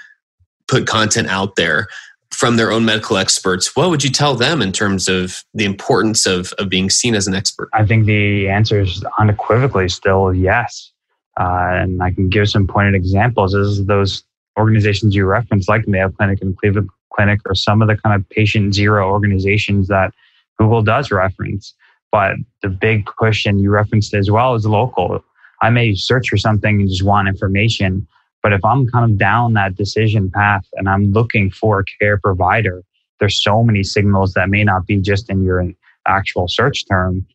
put 0.67 0.87
content 0.87 1.27
out 1.27 1.55
there 1.55 1.87
from 2.29 2.55
their 2.55 2.71
own 2.71 2.85
medical 2.85 3.17
experts 3.17 3.75
what 3.75 3.89
would 3.89 4.03
you 4.03 4.09
tell 4.09 4.35
them 4.35 4.61
in 4.61 4.71
terms 4.71 5.09
of 5.09 5.43
the 5.53 5.65
importance 5.65 6.25
of, 6.25 6.53
of 6.53 6.69
being 6.69 6.89
seen 6.89 7.15
as 7.15 7.27
an 7.27 7.33
expert? 7.33 7.69
I 7.73 7.85
think 7.85 8.05
the 8.05 8.47
answer 8.47 8.79
is 8.79 9.03
unequivocally 9.19 9.89
still 9.89 10.33
yes 10.33 10.90
uh, 11.39 11.69
and 11.81 12.03
I 12.03 12.11
can 12.11 12.29
give 12.29 12.49
some 12.49 12.67
pointed 12.67 12.95
examples. 12.95 13.53
Is 13.53 13.85
those 13.85 14.23
organizations 14.57 15.15
you 15.15 15.25
referenced, 15.25 15.69
like 15.69 15.87
Mayo 15.87 16.09
Clinic 16.09 16.39
and 16.41 16.57
Cleveland 16.57 16.89
Clinic, 17.13 17.39
or 17.45 17.55
some 17.55 17.81
of 17.81 17.87
the 17.87 17.97
kind 17.97 18.15
of 18.15 18.27
patient 18.29 18.73
zero 18.73 19.09
organizations 19.09 19.87
that 19.87 20.13
Google 20.57 20.81
does 20.81 21.11
reference. 21.11 21.73
But 22.11 22.35
the 22.61 22.69
big 22.69 23.05
push, 23.05 23.45
and 23.45 23.61
you 23.61 23.71
referenced 23.71 24.13
as 24.13 24.29
well, 24.29 24.55
is 24.55 24.65
local. 24.65 25.23
I 25.61 25.69
may 25.69 25.95
search 25.95 26.27
for 26.29 26.37
something 26.37 26.81
and 26.81 26.89
just 26.89 27.03
want 27.03 27.27
information. 27.27 28.07
But 28.43 28.53
if 28.53 28.65
I'm 28.65 28.87
kind 28.87 29.09
of 29.09 29.17
down 29.17 29.53
that 29.53 29.75
decision 29.75 30.31
path 30.31 30.65
and 30.73 30.89
I'm 30.89 31.11
looking 31.11 31.51
for 31.51 31.79
a 31.79 31.83
care 31.99 32.17
provider, 32.17 32.83
there's 33.19 33.41
so 33.41 33.63
many 33.63 33.83
signals 33.83 34.33
that 34.33 34.49
may 34.49 34.63
not 34.63 34.87
be 34.87 34.97
just 34.97 35.29
in 35.29 35.43
your 35.43 35.63
actual 36.07 36.47
search 36.47 36.87
term 36.87 37.25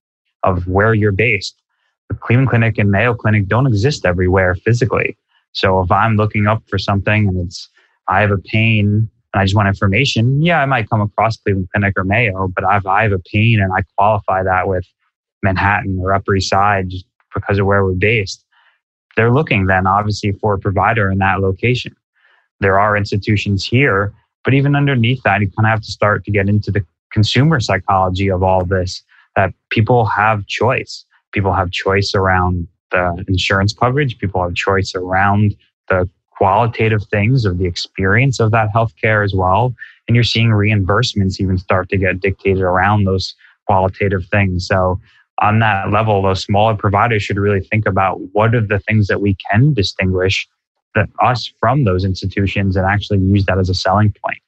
of 0.43 0.67
where 0.67 0.95
you're 0.95 1.13
based 1.13 1.57
Cleveland 2.21 2.49
Clinic 2.49 2.79
and 2.79 2.91
Mayo 2.91 3.15
Clinic 3.15 3.47
don't 3.47 3.67
exist 3.67 4.05
everywhere 4.05 4.55
physically. 4.55 5.17
So 5.53 5.81
if 5.81 5.91
I'm 5.91 6.17
looking 6.17 6.47
up 6.47 6.63
for 6.69 6.79
something 6.79 7.29
and 7.29 7.47
it's, 7.47 7.69
I 8.09 8.21
have 8.21 8.31
a 8.31 8.39
pain 8.39 9.09
and 9.33 9.41
I 9.41 9.45
just 9.45 9.55
want 9.55 9.69
information, 9.69 10.43
yeah, 10.43 10.61
I 10.61 10.67
might 10.67 10.89
come 10.89 11.01
across 11.01 11.37
Cleveland 11.37 11.69
Clinic 11.73 11.95
or 11.97 12.05
Mayo, 12.05 12.49
but 12.49 12.65
if 12.69 12.87
I 12.87 13.03
have 13.03 13.13
a 13.13 13.19
pain 13.19 13.61
and 13.61 13.73
I 13.73 13.83
qualify 13.97 14.43
that 14.43 14.69
with 14.69 14.87
Manhattan 15.43 15.99
or 16.01 16.15
Upper 16.15 16.37
East 16.37 16.51
Side 16.51 16.91
just 16.91 17.07
because 17.35 17.59
of 17.59 17.67
where 17.67 17.85
we're 17.85 17.93
based, 17.93 18.45
they're 19.17 19.33
looking 19.33 19.67
then 19.67 19.87
obviously 19.87 20.33
for 20.33 20.55
a 20.55 20.59
provider 20.59 21.11
in 21.11 21.19
that 21.19 21.41
location. 21.41 21.95
There 22.61 22.79
are 22.79 22.97
institutions 22.97 23.65
here, 23.65 24.13
but 24.45 24.55
even 24.55 24.77
underneath 24.77 25.23
that, 25.25 25.41
you 25.41 25.51
kind 25.51 25.67
of 25.67 25.71
have 25.71 25.81
to 25.83 25.91
start 25.91 26.25
to 26.25 26.31
get 26.31 26.49
into 26.49 26.71
the 26.71 26.85
consumer 27.13 27.61
psychology 27.61 28.29
of 28.29 28.43
all 28.43 28.65
this 28.65 29.03
that 29.37 29.53
people 29.71 30.05
have 30.07 30.47
choice 30.47 31.05
people 31.33 31.53
have 31.53 31.71
choice 31.71 32.15
around 32.15 32.69
the 32.91 33.25
insurance 33.29 33.73
coverage, 33.73 34.19
people 34.19 34.43
have 34.43 34.55
choice 34.55 34.95
around 34.95 35.57
the 35.89 36.09
qualitative 36.31 37.03
things 37.11 37.45
of 37.45 37.59
the 37.59 37.65
experience 37.67 38.41
of 38.41 38.51
that 38.51 38.69
healthcare 38.75 39.25
as 39.25 39.35
well. 39.35 39.75
And 40.07 40.15
you're 40.15 40.25
seeing 40.25 40.51
reimbursements 40.51 41.41
even 41.41 41.59
start 41.59 41.89
to 41.91 41.97
get 41.97 42.21
dictated 42.21 42.63
around 42.63 43.05
those 43.05 43.35
qualitative 43.67 44.27
things. 44.31 44.67
So, 44.67 45.01
on 45.43 45.59
that 45.59 45.91
level, 45.91 46.23
those 46.23 46.43
smaller 46.43 46.75
providers 46.75 47.23
should 47.23 47.37
really 47.37 47.61
think 47.61 47.87
about 47.87 48.19
what 48.33 48.55
are 48.55 48.67
the 48.67 48.79
things 48.79 49.07
that 49.09 49.21
we 49.21 49.37
can 49.51 49.75
distinguish 49.75 50.49
that 50.95 51.11
us 51.23 51.53
from 51.61 51.85
those 51.85 52.07
institutions 52.07 52.75
and 52.75 52.87
actually 52.87 53.19
use 53.19 53.45
that 53.45 53.59
as 53.59 53.69
a 53.69 53.75
selling 53.75 54.15
point. 54.25 54.39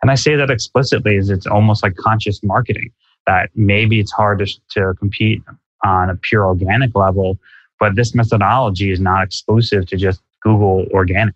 And 0.00 0.10
I 0.10 0.14
say 0.14 0.36
that 0.36 0.50
explicitly 0.50 1.18
as 1.18 1.28
it's 1.28 1.46
almost 1.46 1.82
like 1.82 1.94
conscious 1.96 2.42
marketing 2.42 2.90
that 3.26 3.50
maybe 3.54 4.00
it's 4.00 4.12
hard 4.12 4.38
to, 4.38 4.46
to 4.70 4.94
compete 4.98 5.42
on 5.84 6.10
a 6.10 6.16
pure 6.16 6.46
organic 6.46 6.94
level. 6.94 7.38
But 7.78 7.96
this 7.96 8.14
methodology 8.14 8.90
is 8.90 9.00
not 9.00 9.24
exclusive 9.24 9.86
to 9.86 9.96
just 9.96 10.20
Google 10.42 10.86
organic. 10.92 11.34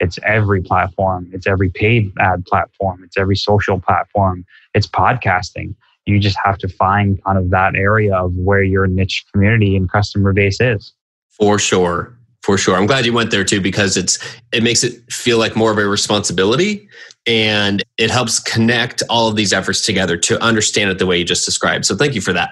It's 0.00 0.18
every 0.24 0.60
platform. 0.60 1.30
It's 1.32 1.46
every 1.46 1.70
paid 1.70 2.12
ad 2.18 2.44
platform. 2.46 3.02
It's 3.04 3.16
every 3.16 3.36
social 3.36 3.80
platform. 3.80 4.44
It's 4.74 4.86
podcasting. 4.86 5.74
You 6.04 6.18
just 6.18 6.36
have 6.44 6.58
to 6.58 6.68
find 6.68 7.22
kind 7.24 7.38
of 7.38 7.50
that 7.50 7.76
area 7.76 8.14
of 8.14 8.34
where 8.34 8.62
your 8.62 8.86
niche 8.86 9.24
community 9.32 9.76
and 9.76 9.90
customer 9.90 10.32
base 10.32 10.60
is. 10.60 10.92
For 11.30 11.58
sure. 11.58 12.18
For 12.42 12.58
sure. 12.58 12.76
I'm 12.76 12.86
glad 12.86 13.06
you 13.06 13.12
went 13.12 13.30
there 13.30 13.44
too 13.44 13.60
because 13.60 13.96
it's 13.96 14.18
it 14.52 14.62
makes 14.62 14.84
it 14.84 15.10
feel 15.10 15.38
like 15.38 15.56
more 15.56 15.70
of 15.70 15.78
a 15.78 15.86
responsibility 15.86 16.88
and 17.26 17.82
it 17.96 18.10
helps 18.10 18.38
connect 18.38 19.02
all 19.08 19.28
of 19.28 19.36
these 19.36 19.54
efforts 19.54 19.80
together 19.80 20.18
to 20.18 20.42
understand 20.42 20.90
it 20.90 20.98
the 20.98 21.06
way 21.06 21.16
you 21.16 21.24
just 21.24 21.46
described. 21.46 21.86
So 21.86 21.96
thank 21.96 22.14
you 22.14 22.20
for 22.20 22.34
that 22.34 22.50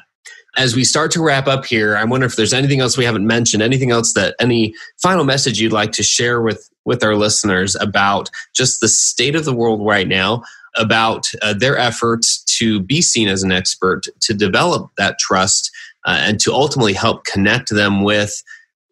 as 0.56 0.76
we 0.76 0.84
start 0.84 1.10
to 1.12 1.22
wrap 1.22 1.46
up 1.46 1.64
here, 1.64 1.96
I 1.96 2.04
wonder 2.04 2.26
if 2.26 2.36
there's 2.36 2.52
anything 2.52 2.80
else 2.80 2.98
we 2.98 3.04
haven't 3.04 3.26
mentioned, 3.26 3.62
anything 3.62 3.90
else 3.90 4.12
that 4.14 4.34
any 4.38 4.74
final 5.00 5.24
message 5.24 5.60
you'd 5.60 5.72
like 5.72 5.92
to 5.92 6.02
share 6.02 6.42
with 6.42 6.68
with 6.84 7.04
our 7.04 7.14
listeners 7.14 7.76
about 7.76 8.28
just 8.54 8.80
the 8.80 8.88
state 8.88 9.36
of 9.36 9.44
the 9.44 9.54
world 9.54 9.86
right 9.86 10.08
now, 10.08 10.42
about 10.76 11.30
uh, 11.40 11.54
their 11.54 11.78
efforts 11.78 12.42
to 12.58 12.80
be 12.80 13.00
seen 13.00 13.28
as 13.28 13.42
an 13.42 13.52
expert, 13.52 14.06
to 14.20 14.34
develop 14.34 14.90
that 14.98 15.18
trust, 15.18 15.70
uh, 16.06 16.18
and 16.20 16.40
to 16.40 16.52
ultimately 16.52 16.92
help 16.92 17.24
connect 17.24 17.70
them 17.70 18.02
with 18.02 18.42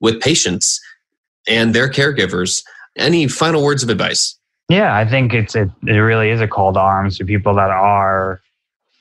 with 0.00 0.20
patients 0.20 0.80
and 1.46 1.74
their 1.74 1.90
caregivers. 1.90 2.62
Any 2.96 3.28
final 3.28 3.62
words 3.62 3.82
of 3.82 3.90
advice? 3.90 4.36
Yeah, 4.68 4.96
I 4.96 5.04
think 5.04 5.34
it's 5.34 5.54
it, 5.54 5.68
it 5.86 5.92
really 5.98 6.30
is 6.30 6.40
a 6.40 6.48
call 6.48 6.72
to 6.72 6.80
arms 6.80 7.18
to 7.18 7.24
people 7.24 7.54
that 7.56 7.70
are 7.70 8.40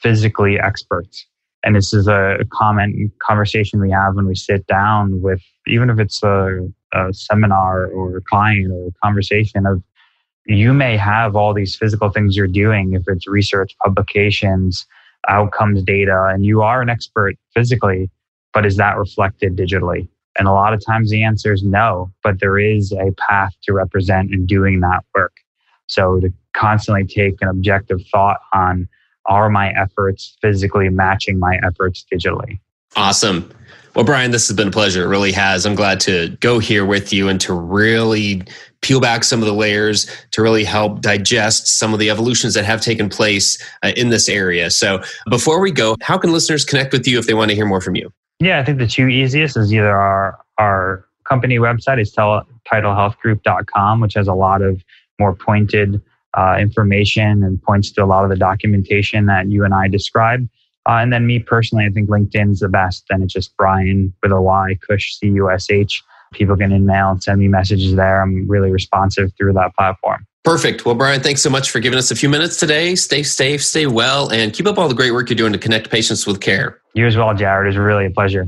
physically 0.01 0.59
experts 0.59 1.25
and 1.63 1.75
this 1.75 1.93
is 1.93 2.07
a 2.07 2.39
common 2.51 3.11
conversation 3.19 3.81
we 3.81 3.91
have 3.91 4.15
when 4.15 4.27
we 4.27 4.35
sit 4.35 4.65
down 4.67 5.21
with 5.21 5.41
even 5.67 5.89
if 5.89 5.99
it's 5.99 6.23
a, 6.23 6.67
a 6.93 7.13
seminar 7.13 7.87
or 7.87 8.17
a 8.17 8.21
client 8.21 8.71
or 8.71 8.87
a 8.87 8.91
conversation 9.03 9.65
of 9.65 9.83
you 10.45 10.73
may 10.73 10.97
have 10.97 11.35
all 11.35 11.53
these 11.53 11.75
physical 11.75 12.09
things 12.09 12.35
you're 12.35 12.47
doing 12.47 12.93
if 12.93 13.03
it's 13.07 13.27
research 13.27 13.75
publications 13.83 14.85
outcomes 15.27 15.83
data 15.83 16.29
and 16.33 16.45
you 16.45 16.61
are 16.61 16.81
an 16.81 16.89
expert 16.89 17.35
physically 17.53 18.09
but 18.53 18.65
is 18.65 18.77
that 18.77 18.97
reflected 18.97 19.55
digitally? 19.55 20.07
And 20.37 20.47
a 20.47 20.51
lot 20.51 20.73
of 20.73 20.83
times 20.85 21.09
the 21.09 21.23
answer 21.23 21.53
is 21.53 21.63
no 21.63 22.11
but 22.23 22.39
there 22.39 22.57
is 22.57 22.91
a 22.91 23.11
path 23.17 23.53
to 23.63 23.73
represent 23.73 24.33
in 24.33 24.45
doing 24.45 24.79
that 24.81 25.03
work. 25.15 25.33
So 25.87 26.19
to 26.19 26.31
constantly 26.53 27.05
take 27.05 27.41
an 27.41 27.47
objective 27.47 27.99
thought 28.11 28.39
on 28.53 28.87
are 29.25 29.49
my 29.49 29.71
efforts 29.71 30.37
physically 30.41 30.89
matching 30.89 31.39
my 31.39 31.59
efforts 31.63 32.05
digitally? 32.11 32.59
Awesome. 32.95 33.51
Well, 33.95 34.05
Brian, 34.05 34.31
this 34.31 34.47
has 34.47 34.55
been 34.55 34.69
a 34.69 34.71
pleasure. 34.71 35.03
It 35.03 35.07
really 35.07 35.31
has. 35.31 35.65
I'm 35.65 35.75
glad 35.75 35.99
to 36.01 36.29
go 36.39 36.59
here 36.59 36.85
with 36.85 37.11
you 37.11 37.27
and 37.27 37.41
to 37.41 37.53
really 37.53 38.43
peel 38.81 38.99
back 38.99 39.23
some 39.23 39.41
of 39.41 39.45
the 39.45 39.53
layers 39.53 40.09
to 40.31 40.41
really 40.41 40.63
help 40.63 41.01
digest 41.01 41.67
some 41.67 41.93
of 41.93 41.99
the 41.99 42.09
evolutions 42.09 42.53
that 42.53 42.65
have 42.65 42.81
taken 42.81 43.09
place 43.09 43.61
uh, 43.83 43.91
in 43.97 44.09
this 44.09 44.29
area. 44.29 44.69
So, 44.69 45.01
before 45.29 45.59
we 45.59 45.71
go, 45.71 45.95
how 46.01 46.17
can 46.17 46.31
listeners 46.31 46.63
connect 46.63 46.93
with 46.93 47.07
you 47.07 47.19
if 47.19 47.27
they 47.27 47.33
want 47.33 47.49
to 47.49 47.55
hear 47.55 47.65
more 47.65 47.81
from 47.81 47.95
you? 47.95 48.11
Yeah, 48.39 48.59
I 48.59 48.63
think 48.63 48.77
the 48.77 48.87
two 48.87 49.07
easiest 49.07 49.57
is 49.57 49.73
either 49.73 49.91
our 49.91 50.39
our 50.57 51.05
company 51.27 51.57
website 51.57 51.99
is 51.99 52.13
tidalhealthgroup.com, 52.15 54.01
which 54.01 54.13
has 54.13 54.27
a 54.27 54.33
lot 54.33 54.61
of 54.61 54.83
more 55.19 55.35
pointed 55.35 56.01
uh, 56.37 56.57
information 56.59 57.43
and 57.43 57.61
points 57.61 57.91
to 57.91 58.03
a 58.03 58.05
lot 58.05 58.23
of 58.23 58.29
the 58.29 58.35
documentation 58.35 59.25
that 59.25 59.49
you 59.49 59.63
and 59.65 59.73
I 59.73 59.87
described. 59.87 60.49
Uh, 60.87 60.93
and 60.93 61.11
then 61.11 61.27
me 61.27 61.39
personally, 61.39 61.85
I 61.85 61.89
think 61.89 62.09
LinkedIn's 62.09 62.59
the 62.59 62.69
best. 62.69 63.05
And 63.09 63.23
it's 63.23 63.33
just 63.33 63.55
Brian 63.57 64.13
with 64.23 64.31
a 64.31 64.41
Y, 64.41 64.77
Cush, 64.87 65.17
C 65.17 65.27
U 65.27 65.51
S 65.51 65.69
H. 65.69 66.03
People 66.33 66.55
can 66.55 66.71
email 66.71 67.09
and 67.09 67.21
send 67.23 67.39
me 67.39 67.47
messages 67.47 67.95
there. 67.95 68.21
I'm 68.21 68.47
really 68.47 68.71
responsive 68.71 69.31
through 69.37 69.53
that 69.53 69.75
platform. 69.75 70.25
Perfect. 70.43 70.85
Well, 70.85 70.95
Brian, 70.95 71.21
thanks 71.21 71.41
so 71.41 71.49
much 71.49 71.69
for 71.69 71.79
giving 71.79 71.99
us 71.99 72.11
a 72.11 72.15
few 72.15 72.29
minutes 72.29 72.57
today. 72.57 72.95
Stay 72.95 73.23
safe, 73.23 73.63
stay 73.63 73.87
well, 73.87 74.31
and 74.31 74.53
keep 74.53 74.67
up 74.67 74.77
all 74.77 74.87
the 74.87 74.95
great 74.95 75.11
work 75.11 75.29
you're 75.29 75.35
doing 75.35 75.51
to 75.53 75.59
connect 75.59 75.91
patients 75.91 76.25
with 76.25 76.39
care. 76.39 76.79
You 76.93 77.05
as 77.07 77.17
well, 77.17 77.33
Jared. 77.33 77.67
It's 77.67 77.77
really 77.77 78.05
a 78.05 78.09
pleasure. 78.09 78.47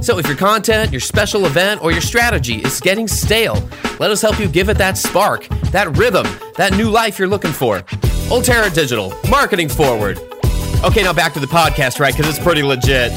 So 0.00 0.18
if 0.18 0.26
your 0.26 0.36
content, 0.36 0.92
your 0.92 1.00
special 1.00 1.44
event, 1.46 1.82
or 1.82 1.92
your 1.92 2.00
strategy 2.00 2.56
is 2.62 2.80
getting 2.80 3.06
stale, 3.08 3.62
let 3.98 4.10
us 4.10 4.22
help 4.22 4.38
you 4.38 4.48
give 4.48 4.68
it 4.68 4.78
that 4.78 4.96
spark, 4.96 5.48
that 5.72 5.96
rhythm, 5.96 6.26
that 6.56 6.72
new 6.76 6.88
life 6.88 7.18
you're 7.18 7.28
looking 7.28 7.52
for. 7.52 7.80
Ultera 8.30 8.72
Digital, 8.72 9.12
marketing 9.28 9.68
forward. 9.68 10.18
Okay, 10.84 11.02
now 11.02 11.12
back 11.12 11.32
to 11.34 11.40
the 11.40 11.46
podcast, 11.46 11.98
right? 11.98 12.16
Because 12.16 12.30
it's 12.36 12.42
pretty 12.42 12.62
legit. 12.62 13.10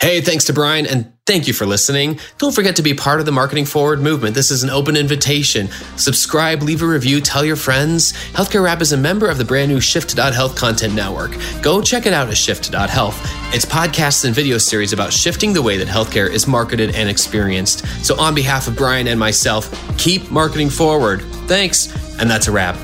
Hey, 0.00 0.20
thanks 0.20 0.44
to 0.46 0.52
Brian, 0.52 0.86
and 0.86 1.12
thank 1.30 1.46
you 1.46 1.54
for 1.54 1.64
listening. 1.64 2.18
Don't 2.38 2.52
forget 2.52 2.74
to 2.74 2.82
be 2.82 2.92
part 2.92 3.20
of 3.20 3.26
the 3.26 3.30
Marketing 3.30 3.64
Forward 3.64 4.00
movement. 4.00 4.34
This 4.34 4.50
is 4.50 4.64
an 4.64 4.70
open 4.70 4.96
invitation. 4.96 5.68
Subscribe, 5.94 6.60
leave 6.60 6.82
a 6.82 6.86
review, 6.88 7.20
tell 7.20 7.44
your 7.44 7.54
friends. 7.54 8.12
Healthcare 8.32 8.64
Rap 8.64 8.80
is 8.80 8.90
a 8.90 8.96
member 8.96 9.28
of 9.28 9.38
the 9.38 9.44
brand 9.44 9.70
new 9.70 9.80
Shift.health 9.80 10.56
content 10.56 10.92
network. 10.92 11.36
Go 11.62 11.80
check 11.82 12.06
it 12.06 12.12
out 12.12 12.28
at 12.28 12.36
Shift.health. 12.36 13.16
It's 13.54 13.64
podcasts 13.64 14.24
and 14.24 14.34
video 14.34 14.58
series 14.58 14.92
about 14.92 15.12
shifting 15.12 15.52
the 15.52 15.62
way 15.62 15.76
that 15.76 15.86
healthcare 15.86 16.28
is 16.28 16.48
marketed 16.48 16.96
and 16.96 17.08
experienced. 17.08 17.86
So, 18.04 18.18
on 18.18 18.34
behalf 18.34 18.66
of 18.66 18.74
Brian 18.74 19.06
and 19.06 19.20
myself, 19.20 19.70
keep 19.98 20.32
marketing 20.32 20.70
forward. 20.70 21.22
Thanks, 21.46 21.94
and 22.18 22.28
that's 22.28 22.48
a 22.48 22.50
wrap. 22.50 22.76